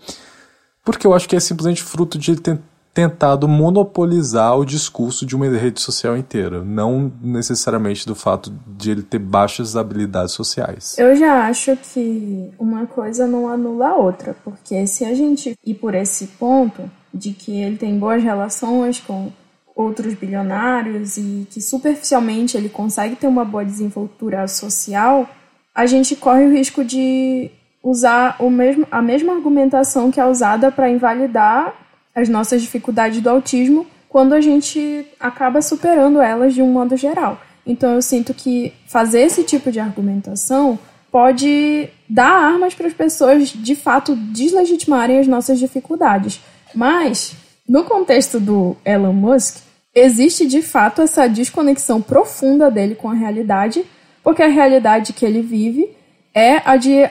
porque 0.83 1.07
eu 1.07 1.13
acho 1.13 1.27
que 1.27 1.35
é 1.35 1.39
simplesmente 1.39 1.81
fruto 1.81 2.17
de 2.17 2.31
ele 2.31 2.39
ter 2.39 2.59
tentado 2.93 3.47
monopolizar 3.47 4.55
o 4.55 4.63
discurso 4.63 5.25
de 5.25 5.35
uma 5.35 5.47
rede 5.47 5.81
social 5.81 6.15
inteira, 6.15 6.63
não 6.63 7.11
necessariamente 7.21 8.05
do 8.05 8.13
fato 8.13 8.53
de 8.67 8.91
ele 8.91 9.01
ter 9.01 9.17
baixas 9.17 9.75
habilidades 9.75 10.33
sociais. 10.33 10.95
Eu 10.99 11.15
já 11.15 11.47
acho 11.47 11.75
que 11.75 12.51
uma 12.59 12.85
coisa 12.85 13.25
não 13.25 13.47
anula 13.47 13.89
a 13.89 13.95
outra, 13.95 14.35
porque 14.43 14.85
se 14.85 15.03
a 15.05 15.13
gente 15.15 15.57
ir 15.65 15.73
por 15.73 15.95
esse 15.95 16.27
ponto, 16.27 16.87
de 17.13 17.31
que 17.31 17.61
ele 17.61 17.77
tem 17.77 17.97
boas 17.97 18.23
relações 18.23 18.99
com 18.99 19.31
outros 19.75 20.13
bilionários 20.13 21.17
e 21.17 21.47
que 21.49 21.61
superficialmente 21.61 22.57
ele 22.57 22.69
consegue 22.69 23.15
ter 23.15 23.27
uma 23.27 23.45
boa 23.45 23.63
desenvoltura 23.63 24.47
social, 24.47 25.27
a 25.73 25.85
gente 25.85 26.15
corre 26.15 26.45
o 26.45 26.51
risco 26.51 26.83
de 26.83 27.51
usar 27.83 28.37
o 28.39 28.49
mesmo, 28.49 28.87
a 28.89 29.01
mesma 29.01 29.33
argumentação 29.33 30.09
que 30.09 30.19
é 30.19 30.25
usada 30.25 30.71
para 30.71 30.89
invalidar 30.89 31.73
as 32.15 32.29
nossas 32.29 32.61
dificuldades 32.61 33.19
do 33.21 33.29
autismo 33.29 33.85
quando 34.07 34.33
a 34.33 34.39
gente 34.39 35.05
acaba 35.19 35.61
superando 35.61 36.21
elas 36.21 36.53
de 36.53 36.61
um 36.61 36.71
modo 36.71 36.95
geral. 36.95 37.41
Então 37.65 37.93
eu 37.93 38.01
sinto 38.01 38.33
que 38.33 38.73
fazer 38.87 39.21
esse 39.21 39.43
tipo 39.43 39.71
de 39.71 39.79
argumentação 39.79 40.79
pode 41.11 41.89
dar 42.09 42.31
armas 42.31 42.73
para 42.73 42.87
as 42.87 42.93
pessoas 42.93 43.49
de 43.49 43.75
fato 43.75 44.15
deslegitimarem 44.15 45.19
as 45.19 45.27
nossas 45.27 45.59
dificuldades. 45.59 46.41
Mas, 46.73 47.35
no 47.67 47.83
contexto 47.83 48.39
do 48.39 48.75
Elon 48.83 49.13
Musk, 49.13 49.57
existe 49.93 50.47
de 50.47 50.61
fato 50.61 51.01
essa 51.01 51.27
desconexão 51.27 52.01
profunda 52.01 52.71
dele 52.71 52.95
com 52.95 53.09
a 53.09 53.13
realidade, 53.13 53.85
porque 54.23 54.41
a 54.41 54.47
realidade 54.47 55.13
que 55.13 55.23
ele 55.23 55.41
vive 55.41 55.87
é 56.33 56.61
a 56.65 56.77
de 56.77 57.07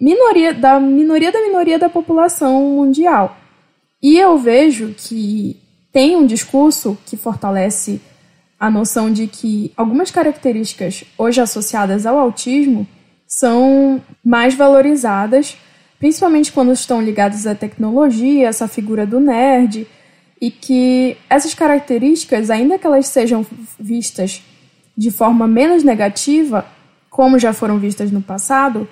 minoria 0.00 0.54
da 0.54 0.78
minoria 0.78 1.32
da 1.32 1.40
minoria 1.40 1.78
da 1.78 1.88
população 1.88 2.62
mundial. 2.62 3.36
E 4.02 4.18
eu 4.18 4.38
vejo 4.38 4.94
que 4.96 5.56
tem 5.92 6.16
um 6.16 6.26
discurso 6.26 6.96
que 7.06 7.16
fortalece 7.16 8.00
a 8.58 8.70
noção 8.70 9.12
de 9.12 9.26
que 9.26 9.72
algumas 9.76 10.10
características 10.10 11.04
hoje 11.16 11.40
associadas 11.40 12.06
ao 12.06 12.18
autismo 12.18 12.86
são 13.26 14.02
mais 14.24 14.54
valorizadas, 14.54 15.56
principalmente 15.98 16.52
quando 16.52 16.72
estão 16.72 17.02
ligadas 17.02 17.46
à 17.46 17.54
tecnologia, 17.54 18.48
essa 18.48 18.66
figura 18.66 19.06
do 19.06 19.20
nerd, 19.20 19.86
e 20.40 20.50
que 20.50 21.16
essas 21.28 21.54
características, 21.54 22.50
ainda 22.50 22.78
que 22.78 22.86
elas 22.86 23.08
sejam 23.08 23.44
vistas 23.78 24.42
de 24.96 25.10
forma 25.10 25.46
menos 25.46 25.82
negativa, 25.82 26.66
como 27.10 27.38
já 27.38 27.52
foram 27.52 27.78
vistas 27.78 28.10
no 28.10 28.22
passado, 28.22 28.88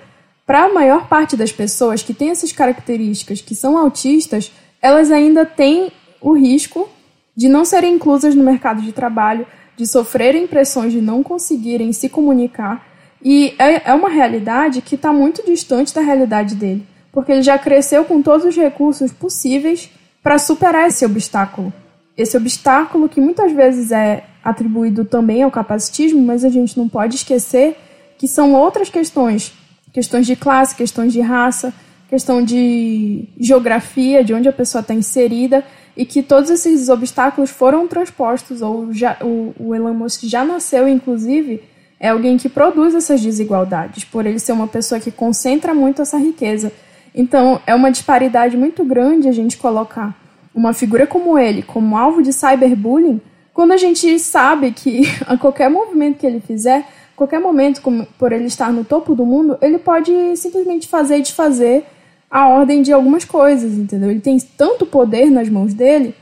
para 0.47 0.63
a 0.63 0.73
maior 0.73 1.09
parte 1.09 1.35
das 1.35 1.51
pessoas 1.51 2.01
que 2.01 2.13
têm 2.13 2.29
essas 2.29 2.53
características, 2.53 3.41
que 3.41 3.53
são 3.53 3.77
autistas, 3.77 4.49
elas 4.81 5.11
ainda 5.11 5.45
têm 5.45 5.91
o 6.21 6.31
risco 6.31 6.87
de 7.35 7.49
não 7.49 7.65
serem 7.65 7.95
inclusas 7.95 8.33
no 8.33 8.45
mercado 8.45 8.81
de 8.81 8.93
trabalho, 8.93 9.45
de 9.75 9.85
sofrerem 9.85 10.47
pressões 10.47 10.93
de 10.93 11.01
não 11.01 11.21
conseguirem 11.21 11.91
se 11.91 12.07
comunicar. 12.07 12.87
E 13.21 13.53
é, 13.59 13.91
é 13.91 13.93
uma 13.93 14.07
realidade 14.07 14.81
que 14.81 14.95
está 14.95 15.11
muito 15.11 15.45
distante 15.45 15.93
da 15.93 15.99
realidade 15.99 16.55
dele, 16.55 16.87
porque 17.11 17.33
ele 17.33 17.41
já 17.41 17.59
cresceu 17.59 18.05
com 18.05 18.21
todos 18.21 18.45
os 18.45 18.55
recursos 18.55 19.11
possíveis 19.11 19.89
para 20.23 20.39
superar 20.39 20.87
esse 20.87 21.05
obstáculo. 21.05 21.73
Esse 22.17 22.37
obstáculo 22.37 23.09
que 23.09 23.19
muitas 23.19 23.51
vezes 23.51 23.91
é 23.91 24.23
atribuído 24.41 25.03
também 25.03 25.43
ao 25.43 25.51
capacitismo, 25.51 26.21
mas 26.21 26.45
a 26.45 26.49
gente 26.49 26.77
não 26.77 26.87
pode 26.87 27.17
esquecer 27.17 27.75
que 28.17 28.29
são 28.29 28.53
outras 28.53 28.89
questões, 28.89 29.53
questões 29.97 30.27
de 30.27 30.35
classe, 30.35 30.75
questões 30.75 31.11
de 31.11 31.21
raça, 31.21 31.73
questão 32.07 32.43
de 32.43 33.27
geografia, 33.39 34.23
de 34.23 34.31
onde 34.31 34.47
a 34.47 34.53
pessoa 34.53 34.79
está 34.79 34.93
inserida, 34.93 35.63
e 35.95 36.05
que 36.05 36.21
todos 36.21 36.51
esses 36.51 36.87
obstáculos 36.87 37.49
foram 37.49 37.87
transpostos, 37.87 38.61
ou 38.61 38.93
já, 38.93 39.17
o, 39.23 39.55
o 39.59 39.73
Elon 39.73 39.95
Musk 39.95 40.25
já 40.25 40.45
nasceu, 40.45 40.87
inclusive, 40.87 41.63
é 41.99 42.09
alguém 42.09 42.37
que 42.37 42.47
produz 42.47 42.93
essas 42.93 43.19
desigualdades, 43.21 44.03
por 44.03 44.27
ele 44.27 44.37
ser 44.37 44.51
uma 44.51 44.67
pessoa 44.67 45.01
que 45.01 45.09
concentra 45.09 45.73
muito 45.73 46.03
essa 46.03 46.19
riqueza. 46.19 46.71
Então, 47.15 47.59
é 47.65 47.73
uma 47.73 47.89
disparidade 47.89 48.55
muito 48.55 48.85
grande 48.85 49.27
a 49.27 49.31
gente 49.31 49.57
colocar 49.57 50.15
uma 50.53 50.73
figura 50.73 51.07
como 51.07 51.39
ele 51.39 51.63
como 51.63 51.97
alvo 51.97 52.21
de 52.21 52.31
cyberbullying, 52.31 53.19
quando 53.51 53.71
a 53.71 53.77
gente 53.77 54.19
sabe 54.19 54.71
que 54.73 55.11
a 55.25 55.35
qualquer 55.35 55.71
movimento 55.71 56.19
que 56.19 56.27
ele 56.27 56.39
fizer, 56.39 56.85
qualquer 57.17 57.39
momento, 57.39 57.81
por 58.17 58.31
ele 58.31 58.45
estar 58.45 58.71
no 58.71 58.85
topo 58.85 59.15
do 59.15 59.25
mundo, 59.25 59.57
ele 59.59 59.79
pode 59.79 60.11
simplesmente 60.37 60.87
fazer 60.87 61.17
e 61.17 61.21
desfazer 61.23 61.83
a 62.29 62.47
ordem 62.47 62.81
de 62.81 62.93
algumas 62.93 63.25
coisas, 63.25 63.73
entendeu? 63.73 64.11
Ele 64.11 64.21
tem 64.21 64.37
tanto 64.55 64.85
poder 64.85 65.29
nas 65.29 65.49
mãos 65.49 65.73
dele 65.73 66.15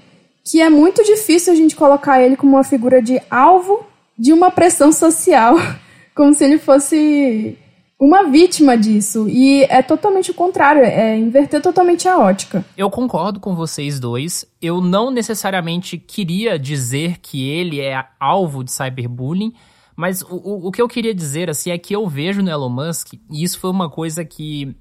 que 0.44 0.62
é 0.62 0.70
muito 0.70 1.04
difícil 1.04 1.52
a 1.52 1.56
gente 1.56 1.76
colocar 1.76 2.22
ele 2.22 2.38
como 2.38 2.54
uma 2.56 2.64
figura 2.64 3.02
de 3.02 3.20
alvo 3.30 3.84
de 4.18 4.32
uma 4.32 4.50
pressão 4.50 4.92
social, 4.94 5.58
como 6.16 6.34
se 6.34 6.46
ele 6.46 6.60
fosse 6.60 7.58
uma 8.00 8.24
vítima 8.30 8.78
disso. 8.78 9.28
E 9.28 9.64
é 9.64 9.82
totalmente 9.82 10.32
o 10.32 10.34
contrário, 10.34 10.84
é 10.84 11.18
inverter 11.18 11.62
totalmente 11.62 12.08
a 12.08 12.20
ótica. 12.20 12.64
Eu 12.78 12.90
concordo 12.90 13.40
com 13.40 13.56
vocês 13.56 14.00
dois. 14.00 14.46
Eu 14.62 14.80
não 14.80 15.10
necessariamente 15.10 15.98
queria 15.98 16.60
dizer 16.60 17.18
que 17.20 17.50
ele 17.50 17.82
é 17.82 18.06
alvo 18.20 18.64
de 18.64 18.72
cyberbullying, 18.72 19.54
mas 19.96 20.22
o, 20.22 20.36
o, 20.36 20.68
o 20.68 20.72
que 20.72 20.82
eu 20.82 20.88
queria 20.88 21.14
dizer 21.14 21.50
assim 21.50 21.72
é 21.72 21.78
que 21.78 21.96
eu 21.96 22.08
vejo 22.08 22.42
no 22.42 22.50
Elon 22.50 22.70
Musk, 22.70 23.14
e 23.14 23.44
isso 23.44 23.60
foi 23.60 23.70
uma 23.70 23.90
coisa 23.90 24.26
que 24.26 24.76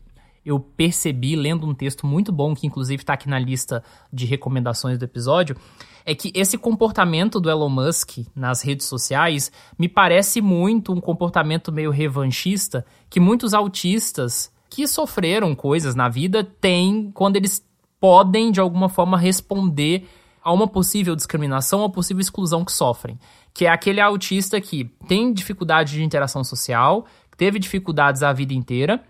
eu 0.45 0.61
percebi 0.61 1.35
lendo 1.35 1.67
um 1.67 1.75
texto 1.75 2.07
muito 2.07 2.31
bom, 2.31 2.55
que 2.55 2.67
inclusive 2.67 3.03
está 3.03 3.15
aqui 3.15 3.29
na 3.29 3.39
lista 3.39 3.83
de 4.13 4.27
recomendações 4.27 4.99
do 4.99 5.05
episódio, 5.05 5.57
é 6.05 6.15
que 6.15 6.31
esse 6.35 6.59
comportamento 6.59 7.41
do 7.41 7.49
Elon 7.49 7.71
Musk 7.71 8.19
nas 8.37 8.61
redes 8.61 8.87
sociais 8.87 9.51
me 9.79 9.89
parece 9.89 10.43
muito 10.43 10.93
um 10.93 11.01
comportamento 11.01 11.73
meio 11.73 11.91
revanchista 11.91 12.85
que 13.09 13.19
muitos 13.19 13.55
autistas 13.55 14.53
que 14.69 14.87
sofreram 14.87 15.55
coisas 15.55 15.95
na 15.95 16.09
vida 16.09 16.45
têm 16.45 17.11
quando 17.13 17.37
eles 17.37 17.65
podem 17.99 18.53
de 18.53 18.61
alguma 18.61 18.91
forma 18.91 19.17
responder 19.17 20.07
a 20.43 20.53
uma 20.53 20.69
possível 20.69 21.17
discriminação 21.17 21.81
ou 21.81 21.89
possível 21.89 22.21
exclusão 22.21 22.67
que 22.67 22.73
sofrem. 22.73 23.19
Que 23.55 23.67
é 23.67 23.71
aquele 23.71 24.01
autista 24.01 24.61
que 24.61 24.85
tem 25.07 25.33
dificuldade 25.33 25.93
de 25.93 26.03
interação 26.03 26.43
social, 26.43 27.07
teve 27.37 27.59
dificuldades 27.59 28.23
a 28.23 28.33
vida 28.33 28.53
inteira 28.53 29.01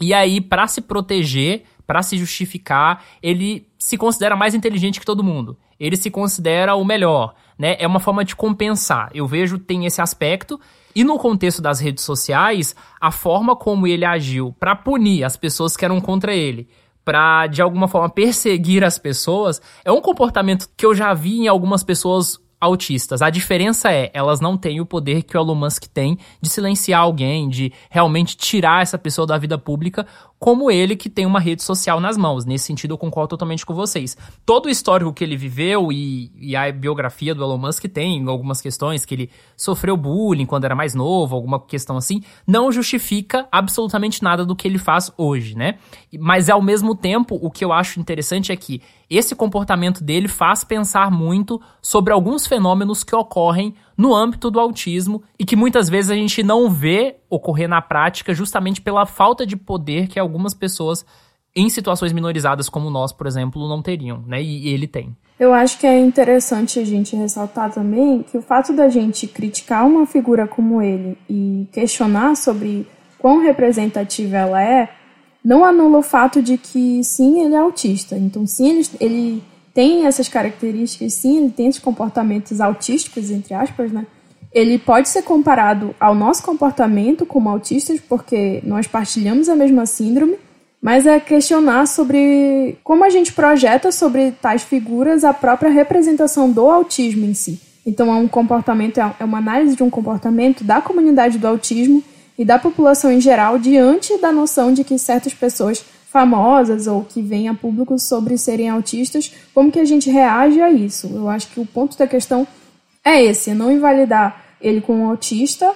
e 0.00 0.12
aí, 0.12 0.40
para 0.40 0.66
se 0.66 0.80
proteger, 0.80 1.64
para 1.86 2.02
se 2.02 2.16
justificar, 2.16 3.04
ele 3.22 3.68
se 3.78 3.96
considera 3.96 4.36
mais 4.36 4.54
inteligente 4.54 4.98
que 4.98 5.06
todo 5.06 5.22
mundo. 5.22 5.56
Ele 5.78 5.96
se 5.96 6.10
considera 6.10 6.74
o 6.74 6.84
melhor, 6.84 7.34
né? 7.58 7.76
É 7.78 7.86
uma 7.86 8.00
forma 8.00 8.24
de 8.24 8.34
compensar. 8.34 9.10
Eu 9.14 9.26
vejo 9.26 9.58
tem 9.58 9.86
esse 9.86 10.00
aspecto 10.00 10.58
e 10.94 11.04
no 11.04 11.18
contexto 11.18 11.60
das 11.60 11.80
redes 11.80 12.04
sociais, 12.04 12.74
a 13.00 13.10
forma 13.10 13.56
como 13.56 13.86
ele 13.86 14.04
agiu 14.04 14.54
para 14.58 14.76
punir 14.76 15.24
as 15.24 15.36
pessoas 15.36 15.76
que 15.76 15.84
eram 15.84 16.00
contra 16.00 16.32
ele, 16.32 16.68
para 17.04 17.48
de 17.48 17.60
alguma 17.60 17.88
forma 17.88 18.08
perseguir 18.08 18.84
as 18.84 18.98
pessoas, 18.98 19.60
é 19.84 19.90
um 19.90 20.00
comportamento 20.00 20.68
que 20.76 20.86
eu 20.86 20.94
já 20.94 21.12
vi 21.12 21.40
em 21.40 21.48
algumas 21.48 21.82
pessoas 21.82 22.38
autistas. 22.64 23.22
A 23.22 23.30
diferença 23.30 23.92
é, 23.92 24.10
elas 24.12 24.40
não 24.40 24.56
têm 24.56 24.80
o 24.80 24.86
poder 24.86 25.22
que 25.22 25.36
o 25.36 25.40
Elon 25.40 25.54
Musk 25.54 25.84
tem 25.92 26.18
de 26.40 26.48
silenciar 26.48 27.00
alguém, 27.00 27.48
de 27.48 27.72
realmente 27.90 28.36
tirar 28.36 28.82
essa 28.82 28.98
pessoa 28.98 29.26
da 29.26 29.38
vida 29.38 29.56
pública, 29.56 30.06
como 30.44 30.70
ele 30.70 30.94
que 30.94 31.08
tem 31.08 31.24
uma 31.24 31.40
rede 31.40 31.62
social 31.62 31.98
nas 31.98 32.18
mãos. 32.18 32.44
Nesse 32.44 32.66
sentido, 32.66 32.92
eu 32.92 32.98
concordo 32.98 33.30
totalmente 33.30 33.64
com 33.64 33.72
vocês. 33.72 34.14
Todo 34.44 34.66
o 34.66 34.68
histórico 34.68 35.10
que 35.10 35.24
ele 35.24 35.38
viveu 35.38 35.90
e, 35.90 36.30
e 36.38 36.54
a 36.54 36.70
biografia 36.70 37.34
do 37.34 37.42
Elon 37.42 37.56
Musk 37.56 37.84
tem 37.86 38.22
algumas 38.28 38.60
questões 38.60 39.06
que 39.06 39.14
ele 39.14 39.30
sofreu 39.56 39.96
bullying 39.96 40.44
quando 40.44 40.66
era 40.66 40.74
mais 40.74 40.94
novo, 40.94 41.34
alguma 41.34 41.58
questão 41.58 41.96
assim, 41.96 42.22
não 42.46 42.70
justifica 42.70 43.48
absolutamente 43.50 44.22
nada 44.22 44.44
do 44.44 44.54
que 44.54 44.68
ele 44.68 44.76
faz 44.76 45.10
hoje, 45.16 45.56
né? 45.56 45.78
Mas 46.20 46.50
ao 46.50 46.60
mesmo 46.60 46.94
tempo, 46.94 47.38
o 47.40 47.50
que 47.50 47.64
eu 47.64 47.72
acho 47.72 47.98
interessante 47.98 48.52
é 48.52 48.56
que 48.56 48.82
esse 49.08 49.34
comportamento 49.34 50.04
dele 50.04 50.28
faz 50.28 50.62
pensar 50.62 51.10
muito 51.10 51.58
sobre 51.80 52.12
alguns 52.12 52.46
fenômenos 52.46 53.02
que 53.02 53.16
ocorrem 53.16 53.74
no 53.96 54.14
âmbito 54.14 54.50
do 54.50 54.60
autismo 54.60 55.22
e 55.38 55.44
que 55.44 55.56
muitas 55.56 55.88
vezes 55.88 56.10
a 56.10 56.14
gente 56.14 56.42
não 56.42 56.70
vê 56.70 57.16
ocorrer 57.30 57.68
na 57.68 57.80
prática 57.80 58.34
justamente 58.34 58.80
pela 58.80 59.06
falta 59.06 59.46
de 59.46 59.56
poder 59.56 60.08
que 60.08 60.18
algumas 60.18 60.54
pessoas 60.54 61.04
em 61.56 61.68
situações 61.68 62.12
minorizadas 62.12 62.68
como 62.68 62.90
nós, 62.90 63.12
por 63.12 63.26
exemplo, 63.26 63.68
não 63.68 63.80
teriam, 63.80 64.22
né? 64.26 64.42
E 64.42 64.68
ele 64.68 64.88
tem. 64.88 65.16
Eu 65.38 65.52
acho 65.52 65.78
que 65.78 65.86
é 65.86 65.98
interessante 65.98 66.78
a 66.78 66.84
gente 66.84 67.16
ressaltar 67.16 67.72
também 67.72 68.22
que 68.22 68.38
o 68.38 68.42
fato 68.42 68.72
da 68.72 68.88
gente 68.88 69.26
criticar 69.26 69.86
uma 69.86 70.06
figura 70.06 70.46
como 70.46 70.80
ele 70.80 71.18
e 71.28 71.66
questionar 71.72 72.36
sobre 72.36 72.86
quão 73.18 73.40
representativa 73.40 74.36
ela 74.36 74.62
é, 74.62 74.88
não 75.44 75.64
anula 75.64 75.98
o 75.98 76.02
fato 76.02 76.42
de 76.42 76.56
que 76.56 77.02
sim, 77.02 77.40
ele 77.44 77.54
é 77.54 77.58
autista. 77.58 78.16
Então, 78.16 78.46
sim, 78.46 78.68
ele, 78.68 78.88
ele 79.00 79.44
tem 79.74 80.06
essas 80.06 80.28
características, 80.28 81.12
sim, 81.14 81.38
ele 81.38 81.50
tem 81.50 81.66
esses 81.66 81.82
comportamentos 81.82 82.60
autísticos, 82.60 83.28
entre 83.30 83.52
aspas, 83.52 83.90
né? 83.90 84.06
Ele 84.52 84.78
pode 84.78 85.08
ser 85.08 85.22
comparado 85.22 85.92
ao 85.98 86.14
nosso 86.14 86.44
comportamento 86.44 87.26
como 87.26 87.48
autistas, 87.48 88.00
porque 88.08 88.62
nós 88.64 88.86
partilhamos 88.86 89.48
a 89.48 89.56
mesma 89.56 89.84
síndrome, 89.84 90.36
mas 90.80 91.06
é 91.06 91.18
questionar 91.18 91.86
sobre 91.86 92.78
como 92.84 93.02
a 93.02 93.10
gente 93.10 93.32
projeta 93.32 93.90
sobre 93.90 94.30
tais 94.30 94.62
figuras 94.62 95.24
a 95.24 95.34
própria 95.34 95.70
representação 95.70 96.52
do 96.52 96.70
autismo 96.70 97.24
em 97.24 97.34
si. 97.34 97.60
Então, 97.84 98.14
é 98.14 98.16
um 98.16 98.28
comportamento, 98.28 98.98
é 98.98 99.24
uma 99.24 99.38
análise 99.38 99.74
de 99.74 99.82
um 99.82 99.90
comportamento 99.90 100.62
da 100.62 100.80
comunidade 100.80 101.36
do 101.36 101.48
autismo 101.48 102.02
e 102.38 102.44
da 102.44 102.58
população 102.58 103.10
em 103.10 103.20
geral 103.20 103.58
diante 103.58 104.16
da 104.18 104.30
noção 104.30 104.72
de 104.72 104.84
que 104.84 104.98
certas 104.98 105.34
pessoas 105.34 105.84
famosas 106.14 106.86
ou 106.86 107.02
que 107.02 107.20
vêm 107.20 107.48
a 107.48 107.54
público 107.54 107.98
sobre 107.98 108.38
serem 108.38 108.68
autistas, 108.68 109.34
como 109.52 109.72
que 109.72 109.80
a 109.80 109.84
gente 109.84 110.08
reage 110.08 110.62
a 110.62 110.70
isso? 110.70 111.10
Eu 111.12 111.28
acho 111.28 111.48
que 111.48 111.58
o 111.58 111.66
ponto 111.66 111.98
da 111.98 112.06
questão 112.06 112.46
é 113.04 113.20
esse, 113.20 113.50
é 113.50 113.54
não 113.54 113.72
invalidar 113.72 114.44
ele 114.60 114.80
como 114.80 115.10
autista, 115.10 115.72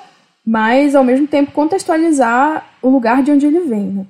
mas 0.47 0.95
ao 0.95 1.03
mesmo 1.03 1.27
tempo 1.27 1.51
contextualizar 1.51 2.65
o 2.81 2.89
lugar 2.89 3.21
de 3.21 3.33
onde 3.33 3.47
ele 3.47 3.63
vem. 3.63 3.87
Né? 3.87 4.07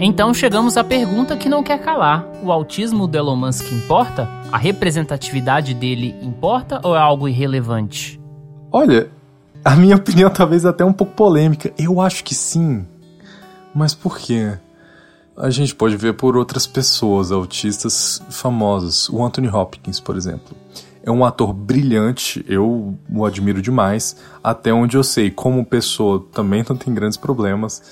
Então 0.00 0.32
chegamos 0.32 0.78
à 0.78 0.82
pergunta 0.82 1.36
que 1.36 1.50
não 1.50 1.62
quer 1.62 1.78
calar: 1.78 2.26
o 2.42 2.50
autismo 2.50 3.06
do 3.06 3.18
Elon 3.18 3.36
Musk 3.36 3.70
importa? 3.70 4.26
A 4.50 4.56
representatividade 4.56 5.74
dele 5.74 6.14
importa 6.22 6.80
ou 6.82 6.96
é 6.96 6.98
algo 6.98 7.28
irrelevante? 7.28 8.18
Olha, 8.72 9.10
a 9.64 9.76
minha 9.76 9.96
opinião 9.96 10.30
talvez 10.30 10.64
até 10.66 10.84
um 10.84 10.92
pouco 10.92 11.14
polêmica. 11.14 11.72
Eu 11.78 12.00
acho 12.00 12.24
que 12.24 12.34
sim. 12.34 12.86
Mas 13.74 13.94
por 13.94 14.18
quê? 14.18 14.58
A 15.36 15.48
gente 15.50 15.74
pode 15.74 15.96
ver 15.96 16.14
por 16.14 16.36
outras 16.36 16.66
pessoas, 16.66 17.32
autistas 17.32 18.22
famosos. 18.30 19.08
O 19.08 19.24
Anthony 19.24 19.48
Hopkins, 19.48 19.98
por 19.98 20.16
exemplo. 20.16 20.56
É 21.02 21.10
um 21.10 21.24
ator 21.24 21.52
brilhante, 21.52 22.44
eu 22.48 22.96
o 23.10 23.24
admiro 23.24 23.60
demais. 23.60 24.16
Até 24.44 24.72
onde 24.72 24.96
eu 24.96 25.02
sei, 25.02 25.30
como 25.30 25.64
pessoa, 25.64 26.24
também 26.32 26.64
não 26.68 26.76
tem 26.76 26.94
grandes 26.94 27.16
problemas 27.16 27.82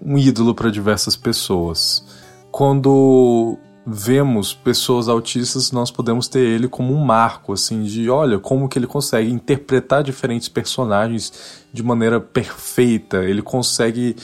um 0.00 0.16
ídolo 0.16 0.54
para 0.54 0.70
diversas 0.70 1.16
pessoas. 1.16 2.04
Quando 2.50 3.58
vemos 3.90 4.52
pessoas 4.52 5.08
autistas, 5.08 5.72
nós 5.72 5.90
podemos 5.90 6.28
ter 6.28 6.40
ele 6.40 6.68
como 6.68 6.94
um 6.94 7.04
marco, 7.04 7.52
assim, 7.52 7.82
de 7.82 8.10
olha 8.10 8.38
como 8.38 8.68
que 8.68 8.78
ele 8.78 8.86
consegue 8.86 9.30
interpretar 9.30 10.02
diferentes 10.02 10.48
personagens 10.48 11.64
de 11.72 11.82
maneira 11.82 12.20
perfeita, 12.20 13.24
ele 13.24 13.40
consegue 13.40 14.14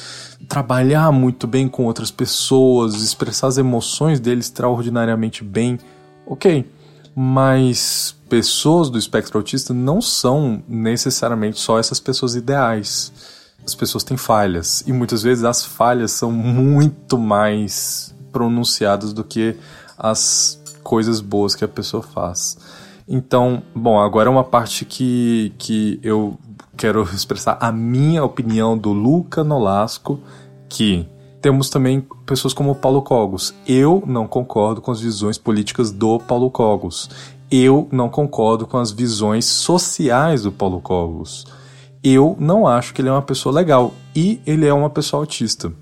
trabalhar 0.48 1.10
muito 1.10 1.46
bem 1.46 1.66
com 1.66 1.84
outras 1.86 2.10
pessoas, 2.10 2.96
expressar 2.96 3.46
as 3.46 3.58
emoções 3.58 4.20
dele 4.20 4.40
extraordinariamente 4.40 5.42
bem. 5.42 5.78
Ok, 6.26 6.66
mas 7.14 8.14
pessoas 8.28 8.90
do 8.90 8.98
espectro 8.98 9.38
autista 9.38 9.72
não 9.72 10.00
são 10.00 10.62
necessariamente 10.68 11.58
só 11.58 11.78
essas 11.78 12.00
pessoas 12.00 12.34
ideais 12.34 13.12
as 13.66 13.74
pessoas 13.74 14.04
têm 14.04 14.16
falhas 14.16 14.84
e 14.86 14.92
muitas 14.92 15.22
vezes 15.22 15.42
as 15.44 15.64
falhas 15.64 16.12
são 16.12 16.30
muito 16.30 17.18
mais 17.18 18.13
pronunciadas 18.34 19.12
do 19.12 19.22
que 19.22 19.56
as 19.96 20.60
coisas 20.82 21.20
boas 21.20 21.54
que 21.54 21.64
a 21.64 21.68
pessoa 21.68 22.02
faz. 22.02 22.58
Então, 23.08 23.62
bom, 23.74 24.00
agora 24.00 24.28
é 24.28 24.32
uma 24.32 24.42
parte 24.42 24.84
que, 24.84 25.54
que 25.56 26.00
eu 26.02 26.36
quero 26.76 27.02
expressar 27.14 27.56
a 27.60 27.70
minha 27.70 28.24
opinião 28.24 28.76
do 28.76 28.92
Luca 28.92 29.44
Nolasco, 29.44 30.18
que 30.68 31.08
temos 31.40 31.70
também 31.70 32.04
pessoas 32.26 32.52
como 32.52 32.74
Paulo 32.74 33.02
Cogos. 33.02 33.54
Eu 33.66 34.02
não 34.04 34.26
concordo 34.26 34.80
com 34.80 34.90
as 34.90 35.00
visões 35.00 35.38
políticas 35.38 35.92
do 35.92 36.18
Paulo 36.18 36.50
Cogos. 36.50 37.08
Eu 37.48 37.86
não 37.92 38.08
concordo 38.08 38.66
com 38.66 38.78
as 38.78 38.90
visões 38.90 39.44
sociais 39.44 40.42
do 40.42 40.50
Paulo 40.50 40.80
Cogos 40.80 41.46
eu 42.04 42.36
não 42.38 42.66
acho 42.66 42.92
que 42.92 43.00
ele 43.00 43.08
é 43.08 43.12
uma 43.12 43.22
pessoa 43.22 43.54
legal 43.54 43.94
e 44.14 44.38
ele 44.46 44.66
é 44.66 44.74
uma 44.74 44.90
pessoa 44.90 45.22
autista. 45.22 45.72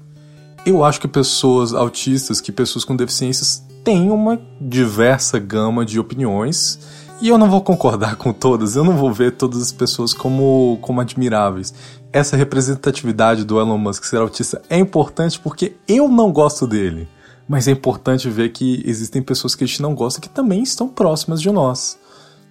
Eu 0.64 0.84
acho 0.84 1.00
que 1.00 1.08
pessoas 1.08 1.74
autistas, 1.74 2.40
que 2.40 2.52
pessoas 2.52 2.84
com 2.84 2.94
deficiências 2.94 3.64
têm 3.82 4.10
uma 4.10 4.40
diversa 4.60 5.36
gama 5.40 5.84
de 5.84 5.98
opiniões 5.98 6.78
e 7.20 7.28
eu 7.28 7.36
não 7.36 7.50
vou 7.50 7.60
concordar 7.60 8.14
com 8.16 8.32
todas, 8.32 8.76
eu 8.76 8.84
não 8.84 8.96
vou 8.96 9.12
ver 9.12 9.32
todas 9.32 9.60
as 9.60 9.72
pessoas 9.72 10.14
como, 10.14 10.78
como 10.80 11.00
admiráveis. 11.00 11.74
Essa 12.12 12.36
representatividade 12.36 13.44
do 13.44 13.58
Elon 13.58 13.76
Musk 13.76 14.04
ser 14.04 14.18
autista 14.18 14.62
é 14.70 14.78
importante 14.78 15.40
porque 15.40 15.74
eu 15.88 16.08
não 16.08 16.30
gosto 16.30 16.64
dele. 16.64 17.08
Mas 17.48 17.66
é 17.66 17.72
importante 17.72 18.30
ver 18.30 18.50
que 18.50 18.82
existem 18.86 19.20
pessoas 19.20 19.56
que 19.56 19.64
a 19.64 19.66
gente 19.66 19.82
não 19.82 19.96
gosta 19.96 20.20
que 20.20 20.28
também 20.28 20.62
estão 20.62 20.88
próximas 20.88 21.42
de 21.42 21.50
nós. 21.50 21.98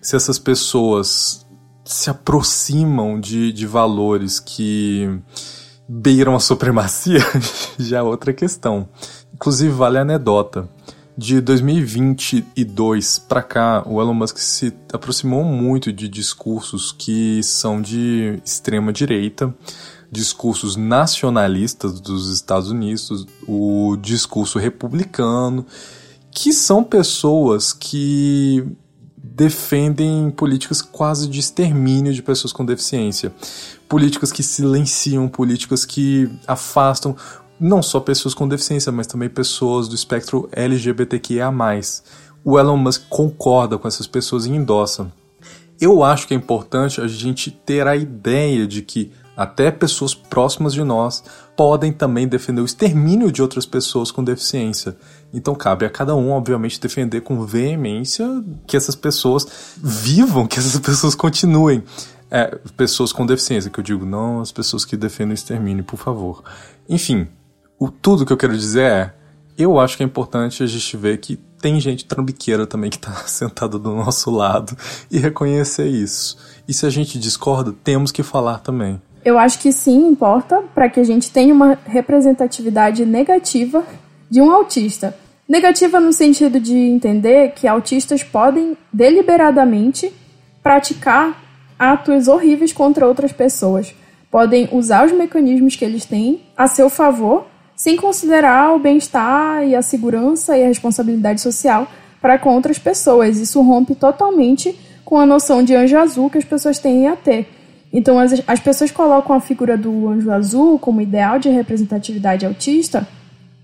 Se 0.01 0.17
essas 0.17 0.37
pessoas 0.37 1.45
se 1.85 2.09
aproximam 2.09 3.19
de, 3.19 3.53
de 3.53 3.65
valores 3.65 4.39
que 4.39 5.09
beiram 5.93 6.35
a 6.35 6.39
supremacia, 6.39 7.19
já 7.77 7.97
é 7.97 8.01
outra 8.01 8.31
questão. 8.31 8.87
Inclusive, 9.33 9.73
vale 9.73 9.97
a 9.97 10.01
anedota. 10.01 10.69
De 11.17 11.41
2022 11.41 13.19
para 13.19 13.43
cá, 13.43 13.83
o 13.85 14.01
Elon 14.01 14.13
Musk 14.13 14.37
se 14.37 14.73
aproximou 14.93 15.43
muito 15.43 15.91
de 15.91 16.07
discursos 16.07 16.95
que 16.97 17.43
são 17.43 17.81
de 17.81 18.39
extrema 18.45 18.93
direita, 18.93 19.53
discursos 20.09 20.77
nacionalistas 20.77 21.99
dos 21.99 22.29
Estados 22.29 22.71
Unidos, 22.71 23.27
o 23.45 23.97
discurso 24.01 24.57
republicano, 24.57 25.65
que 26.31 26.53
são 26.53 26.81
pessoas 26.81 27.73
que 27.73 28.65
defendem 29.21 30.29
políticas 30.31 30.81
quase 30.81 31.27
de 31.27 31.39
extermínio 31.39 32.13
de 32.13 32.23
pessoas 32.23 32.53
com 32.53 32.65
deficiência. 32.65 33.33
Políticas 33.91 34.31
que 34.31 34.41
silenciam, 34.41 35.27
políticas 35.27 35.83
que 35.83 36.31
afastam 36.47 37.13
não 37.59 37.83
só 37.83 37.99
pessoas 37.99 38.33
com 38.33 38.47
deficiência, 38.47 38.89
mas 38.89 39.05
também 39.05 39.27
pessoas 39.27 39.89
do 39.89 39.95
espectro 39.95 40.47
LGBTQIA. 40.53 41.51
O 42.41 42.57
Elon 42.57 42.77
Musk 42.77 43.03
concorda 43.09 43.77
com 43.77 43.89
essas 43.89 44.07
pessoas 44.07 44.45
e 44.45 44.49
endossa. 44.49 45.11
Eu 45.77 46.05
acho 46.05 46.25
que 46.25 46.33
é 46.33 46.37
importante 46.37 47.01
a 47.01 47.07
gente 47.07 47.51
ter 47.51 47.85
a 47.85 47.97
ideia 47.97 48.65
de 48.65 48.81
que 48.81 49.11
até 49.35 49.69
pessoas 49.69 50.13
próximas 50.13 50.73
de 50.73 50.85
nós 50.85 51.21
podem 51.57 51.91
também 51.91 52.29
defender 52.29 52.61
o 52.61 52.65
extermínio 52.65 53.29
de 53.29 53.41
outras 53.41 53.65
pessoas 53.65 54.09
com 54.09 54.23
deficiência. 54.23 54.95
Então 55.33 55.53
cabe 55.53 55.85
a 55.85 55.89
cada 55.89 56.15
um, 56.15 56.31
obviamente, 56.31 56.79
defender 56.79 57.21
com 57.21 57.43
veemência 57.45 58.25
que 58.65 58.77
essas 58.77 58.95
pessoas 58.95 59.45
vivam, 59.75 60.47
que 60.47 60.59
essas 60.59 60.79
pessoas 60.79 61.13
continuem. 61.13 61.83
É, 62.31 62.57
pessoas 62.77 63.11
com 63.11 63.25
deficiência, 63.25 63.69
que 63.69 63.79
eu 63.79 63.83
digo, 63.83 64.05
não 64.05 64.39
as 64.39 64.53
pessoas 64.53 64.85
que 64.85 64.95
defendem 64.95 65.33
o 65.33 65.35
extermínio, 65.35 65.83
por 65.83 65.97
favor. 65.97 66.41
Enfim, 66.87 67.27
o, 67.77 67.91
tudo 67.91 68.25
que 68.25 68.31
eu 68.31 68.37
quero 68.37 68.57
dizer 68.57 68.83
é, 68.83 69.13
eu 69.57 69.77
acho 69.79 69.97
que 69.97 70.03
é 70.03 70.05
importante 70.05 70.63
a 70.63 70.65
gente 70.65 70.95
ver 70.95 71.17
que 71.17 71.35
tem 71.35 71.79
gente 71.79 72.05
trambiqueira 72.05 72.65
também 72.65 72.89
que 72.89 72.97
está 72.97 73.11
sentada 73.27 73.77
do 73.77 73.91
nosso 73.91 74.31
lado 74.31 74.75
e 75.11 75.19
reconhecer 75.19 75.87
isso. 75.87 76.37
E 76.67 76.73
se 76.73 76.85
a 76.85 76.89
gente 76.89 77.19
discorda, 77.19 77.73
temos 77.83 78.11
que 78.11 78.23
falar 78.23 78.59
também. 78.59 79.01
Eu 79.23 79.37
acho 79.37 79.59
que 79.59 79.71
sim 79.71 80.07
importa 80.07 80.63
para 80.73 80.89
que 80.89 80.99
a 80.99 81.03
gente 81.03 81.31
tenha 81.31 81.53
uma 81.53 81.77
representatividade 81.85 83.05
negativa 83.05 83.83
de 84.29 84.41
um 84.41 84.49
autista. 84.49 85.15
Negativa 85.47 85.99
no 85.99 86.13
sentido 86.13 86.59
de 86.59 86.75
entender 86.75 87.51
que 87.51 87.67
autistas 87.67 88.23
podem 88.23 88.75
deliberadamente 88.91 90.11
praticar 90.63 91.37
atos 91.81 92.27
horríveis 92.27 92.71
contra 92.71 93.07
outras 93.07 93.31
pessoas. 93.31 93.95
Podem 94.29 94.69
usar 94.71 95.03
os 95.03 95.11
mecanismos 95.11 95.75
que 95.75 95.83
eles 95.83 96.05
têm 96.05 96.43
a 96.55 96.67
seu 96.67 96.91
favor, 96.91 97.47
sem 97.75 97.97
considerar 97.97 98.75
o 98.75 98.79
bem-estar 98.79 99.63
e 99.63 99.75
a 99.75 99.81
segurança 99.81 100.55
e 100.55 100.63
a 100.63 100.67
responsabilidade 100.67 101.41
social 101.41 101.87
para 102.21 102.37
com 102.37 102.53
outras 102.53 102.77
pessoas. 102.77 103.39
Isso 103.39 103.59
rompe 103.63 103.95
totalmente 103.95 104.77
com 105.03 105.19
a 105.19 105.25
noção 105.25 105.63
de 105.63 105.73
anjo 105.73 105.97
azul 105.97 106.29
que 106.29 106.37
as 106.37 106.45
pessoas 106.45 106.77
têm 106.77 107.07
a 107.07 107.15
ter. 107.15 107.49
Então, 107.91 108.19
as, 108.19 108.43
as 108.45 108.59
pessoas 108.59 108.91
colocam 108.91 109.35
a 109.35 109.41
figura 109.41 109.75
do 109.75 110.07
anjo 110.07 110.29
azul 110.31 110.77
como 110.77 111.01
ideal 111.01 111.39
de 111.39 111.49
representatividade 111.49 112.45
autista, 112.45 113.07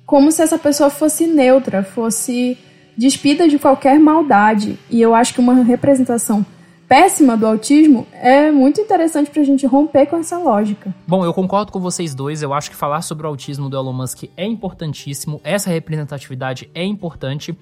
como 0.08 0.32
se 0.32 0.42
essa 0.42 0.58
pessoa 0.58 0.90
fosse 0.90 1.28
neutra, 1.28 1.84
fosse 1.84 2.58
despida 2.98 3.48
de 3.48 3.60
qualquer 3.60 4.00
maldade. 4.00 4.80
E 4.90 5.00
eu 5.00 5.14
acho 5.14 5.36
que 5.36 5.40
uma 5.40 5.54
representação 5.64 6.44
péssima 6.88 7.36
do 7.36 7.45
autismo 7.45 8.08
é 8.13 8.52
muito 8.52 8.80
interessante 8.80 9.30
para 9.30 9.41
a 9.41 9.45
gente 9.45 9.65
romper 9.65 10.06
com 10.06 10.17
essa 10.17 10.38
lógica. 10.38 10.95
Bom, 11.06 11.26
eu 11.26 11.34
concordo 11.34 11.71
com 11.71 11.80
vocês 11.80 12.15
dois. 12.15 12.41
Eu 12.41 12.54
acho 12.54 12.69
que 12.69 12.76
falar 12.76 13.02
sobre 13.02 13.26
o 13.26 13.30
autismo 13.30 13.69
do 13.69 13.78
Elon 13.78 13.93
Musk 13.93 14.23
é 14.38 14.45
importantíssimo. 14.45 15.41
Essa 15.43 15.69
representatividade 15.69 16.69
é 16.73 16.84
importante 16.84 17.58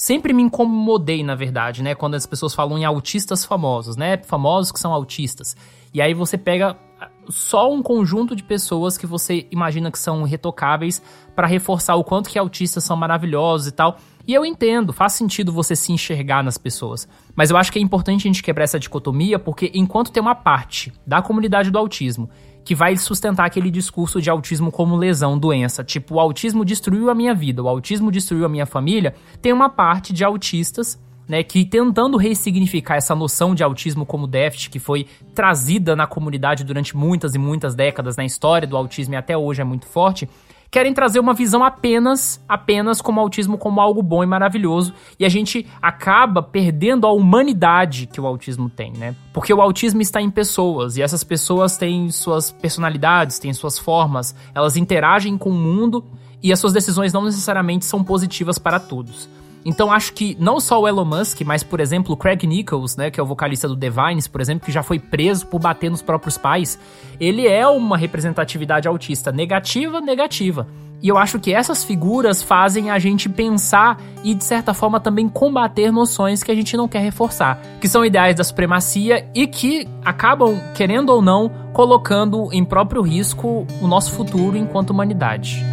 sempre 0.00 0.32
me 0.32 0.42
incomodei, 0.42 1.22
na 1.22 1.34
verdade, 1.34 1.82
né? 1.82 1.94
Quando 1.94 2.14
as 2.14 2.24
pessoas 2.24 2.54
falam 2.54 2.78
em 2.78 2.86
autistas 2.86 3.44
famosos, 3.44 3.98
né? 3.98 4.16
Famosos 4.16 4.72
que 4.72 4.80
são 4.80 4.94
autistas. 4.94 5.54
E 5.92 6.00
aí 6.00 6.14
você 6.14 6.38
pega 6.38 6.74
ah, 6.98 7.10
só 7.28 7.70
um 7.70 7.82
conjunto 7.82 8.34
de 8.34 8.42
pessoas 8.42 8.96
que 8.96 9.06
você 9.06 9.46
imagina 9.50 9.90
que 9.90 9.98
são 9.98 10.22
retocáveis 10.22 11.02
para 11.36 11.46
reforçar 11.46 11.96
o 11.96 12.04
quanto 12.04 12.30
que 12.30 12.38
autistas 12.38 12.82
são 12.82 12.96
maravilhosos 12.96 13.66
e 13.66 13.72
tal. 13.72 13.98
E 14.26 14.34
eu 14.34 14.44
entendo, 14.44 14.92
faz 14.92 15.14
sentido 15.14 15.52
você 15.52 15.74
se 15.74 15.92
enxergar 15.92 16.42
nas 16.42 16.58
pessoas. 16.58 17.08
Mas 17.34 17.50
eu 17.50 17.56
acho 17.56 17.72
que 17.72 17.78
é 17.78 17.82
importante 17.82 18.20
a 18.20 18.28
gente 18.28 18.42
quebrar 18.42 18.64
essa 18.64 18.78
dicotomia, 18.78 19.38
porque 19.38 19.70
enquanto 19.74 20.12
tem 20.12 20.20
uma 20.22 20.34
parte 20.34 20.92
da 21.06 21.22
comunidade 21.22 21.70
do 21.70 21.78
autismo 21.78 22.28
que 22.64 22.74
vai 22.74 22.96
sustentar 22.96 23.46
aquele 23.46 23.70
discurso 23.70 24.20
de 24.20 24.30
autismo 24.30 24.70
como 24.70 24.96
lesão, 24.96 25.38
doença. 25.38 25.82
Tipo, 25.82 26.16
o 26.16 26.20
autismo 26.20 26.64
destruiu 26.64 27.10
a 27.10 27.14
minha 27.14 27.34
vida, 27.34 27.62
o 27.62 27.68
autismo 27.68 28.12
destruiu 28.12 28.44
a 28.44 28.48
minha 28.48 28.66
família. 28.66 29.14
Tem 29.40 29.52
uma 29.52 29.68
parte 29.68 30.12
de 30.12 30.22
autistas 30.22 30.98
né, 31.30 31.44
que 31.44 31.64
tentando 31.64 32.16
ressignificar 32.16 32.96
essa 32.96 33.14
noção 33.14 33.54
de 33.54 33.62
autismo 33.62 34.04
como 34.04 34.26
déficit 34.26 34.68
que 34.68 34.80
foi 34.80 35.06
trazida 35.32 35.94
na 35.94 36.04
comunidade 36.06 36.64
durante 36.64 36.96
muitas 36.96 37.36
e 37.36 37.38
muitas 37.38 37.74
décadas 37.74 38.16
na 38.16 38.24
história 38.24 38.66
do 38.66 38.76
autismo 38.76 39.14
e 39.14 39.16
até 39.16 39.36
hoje 39.36 39.60
é 39.60 39.64
muito 39.64 39.86
forte, 39.86 40.28
querem 40.70 40.94
trazer 40.94 41.18
uma 41.18 41.34
visão 41.34 41.64
apenas, 41.64 42.40
apenas 42.48 43.00
como 43.00 43.20
autismo 43.20 43.58
como 43.58 43.80
algo 43.80 44.02
bom 44.02 44.22
e 44.22 44.26
maravilhoso, 44.26 44.94
e 45.18 45.24
a 45.24 45.28
gente 45.28 45.66
acaba 45.82 46.42
perdendo 46.42 47.06
a 47.06 47.12
humanidade 47.12 48.06
que 48.06 48.20
o 48.20 48.26
autismo 48.26 48.70
tem, 48.70 48.92
né? 48.92 49.14
Porque 49.32 49.52
o 49.52 49.60
autismo 49.60 50.00
está 50.00 50.20
em 50.22 50.30
pessoas, 50.30 50.96
e 50.96 51.02
essas 51.02 51.24
pessoas 51.24 51.76
têm 51.76 52.10
suas 52.10 52.50
personalidades, 52.50 53.38
têm 53.38 53.52
suas 53.52 53.78
formas, 53.78 54.34
elas 54.54 54.76
interagem 54.76 55.36
com 55.36 55.50
o 55.50 55.54
mundo 55.54 56.04
e 56.42 56.52
as 56.52 56.58
suas 56.58 56.72
decisões 56.72 57.12
não 57.12 57.24
necessariamente 57.24 57.84
são 57.84 58.02
positivas 58.04 58.58
para 58.58 58.78
todos. 58.78 59.28
Então 59.64 59.92
acho 59.92 60.12
que 60.12 60.36
não 60.40 60.58
só 60.58 60.80
o 60.80 60.88
Elon 60.88 61.04
Musk, 61.04 61.42
mas 61.42 61.62
por 61.62 61.80
exemplo 61.80 62.14
o 62.14 62.16
Craig 62.16 62.46
Nichols, 62.46 62.96
né, 62.96 63.10
que 63.10 63.20
é 63.20 63.22
o 63.22 63.26
vocalista 63.26 63.68
do 63.68 63.76
Divines, 63.76 64.26
por 64.26 64.40
exemplo, 64.40 64.64
que 64.64 64.72
já 64.72 64.82
foi 64.82 64.98
preso 64.98 65.46
por 65.46 65.60
bater 65.60 65.90
nos 65.90 66.02
próprios 66.02 66.38
pais, 66.38 66.78
ele 67.18 67.46
é 67.46 67.66
uma 67.66 67.96
representatividade 67.96 68.88
autista 68.88 69.30
negativa, 69.30 70.00
negativa. 70.00 70.66
E 71.02 71.08
eu 71.08 71.16
acho 71.16 71.38
que 71.38 71.52
essas 71.52 71.82
figuras 71.82 72.42
fazem 72.42 72.90
a 72.90 72.98
gente 72.98 73.28
pensar 73.28 73.98
e, 74.22 74.34
de 74.34 74.44
certa 74.44 74.74
forma, 74.74 75.00
também 75.00 75.28
combater 75.28 75.90
noções 75.90 76.42
que 76.42 76.50
a 76.50 76.54
gente 76.54 76.76
não 76.76 76.86
quer 76.86 77.00
reforçar, 77.00 77.58
que 77.80 77.88
são 77.88 78.04
ideais 78.04 78.36
da 78.36 78.44
supremacia 78.44 79.26
e 79.34 79.46
que 79.46 79.88
acabam, 80.04 80.60
querendo 80.74 81.08
ou 81.08 81.22
não, 81.22 81.50
colocando 81.72 82.52
em 82.52 82.64
próprio 82.64 83.00
risco 83.00 83.66
o 83.80 83.86
nosso 83.86 84.12
futuro 84.12 84.58
enquanto 84.58 84.90
humanidade. 84.90 85.64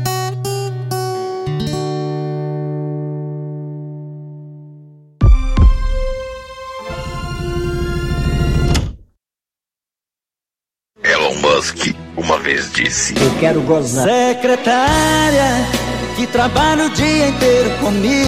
Disse: 12.83 13.13
Eu 13.19 13.39
quero 13.39 13.61
gozar. 13.61 14.07
Secretária 14.07 15.49
que 16.15 16.27
trabalha 16.27 16.85
o 16.85 16.89
dia 16.91 17.29
inteiro 17.29 17.69
comigo. 17.79 18.27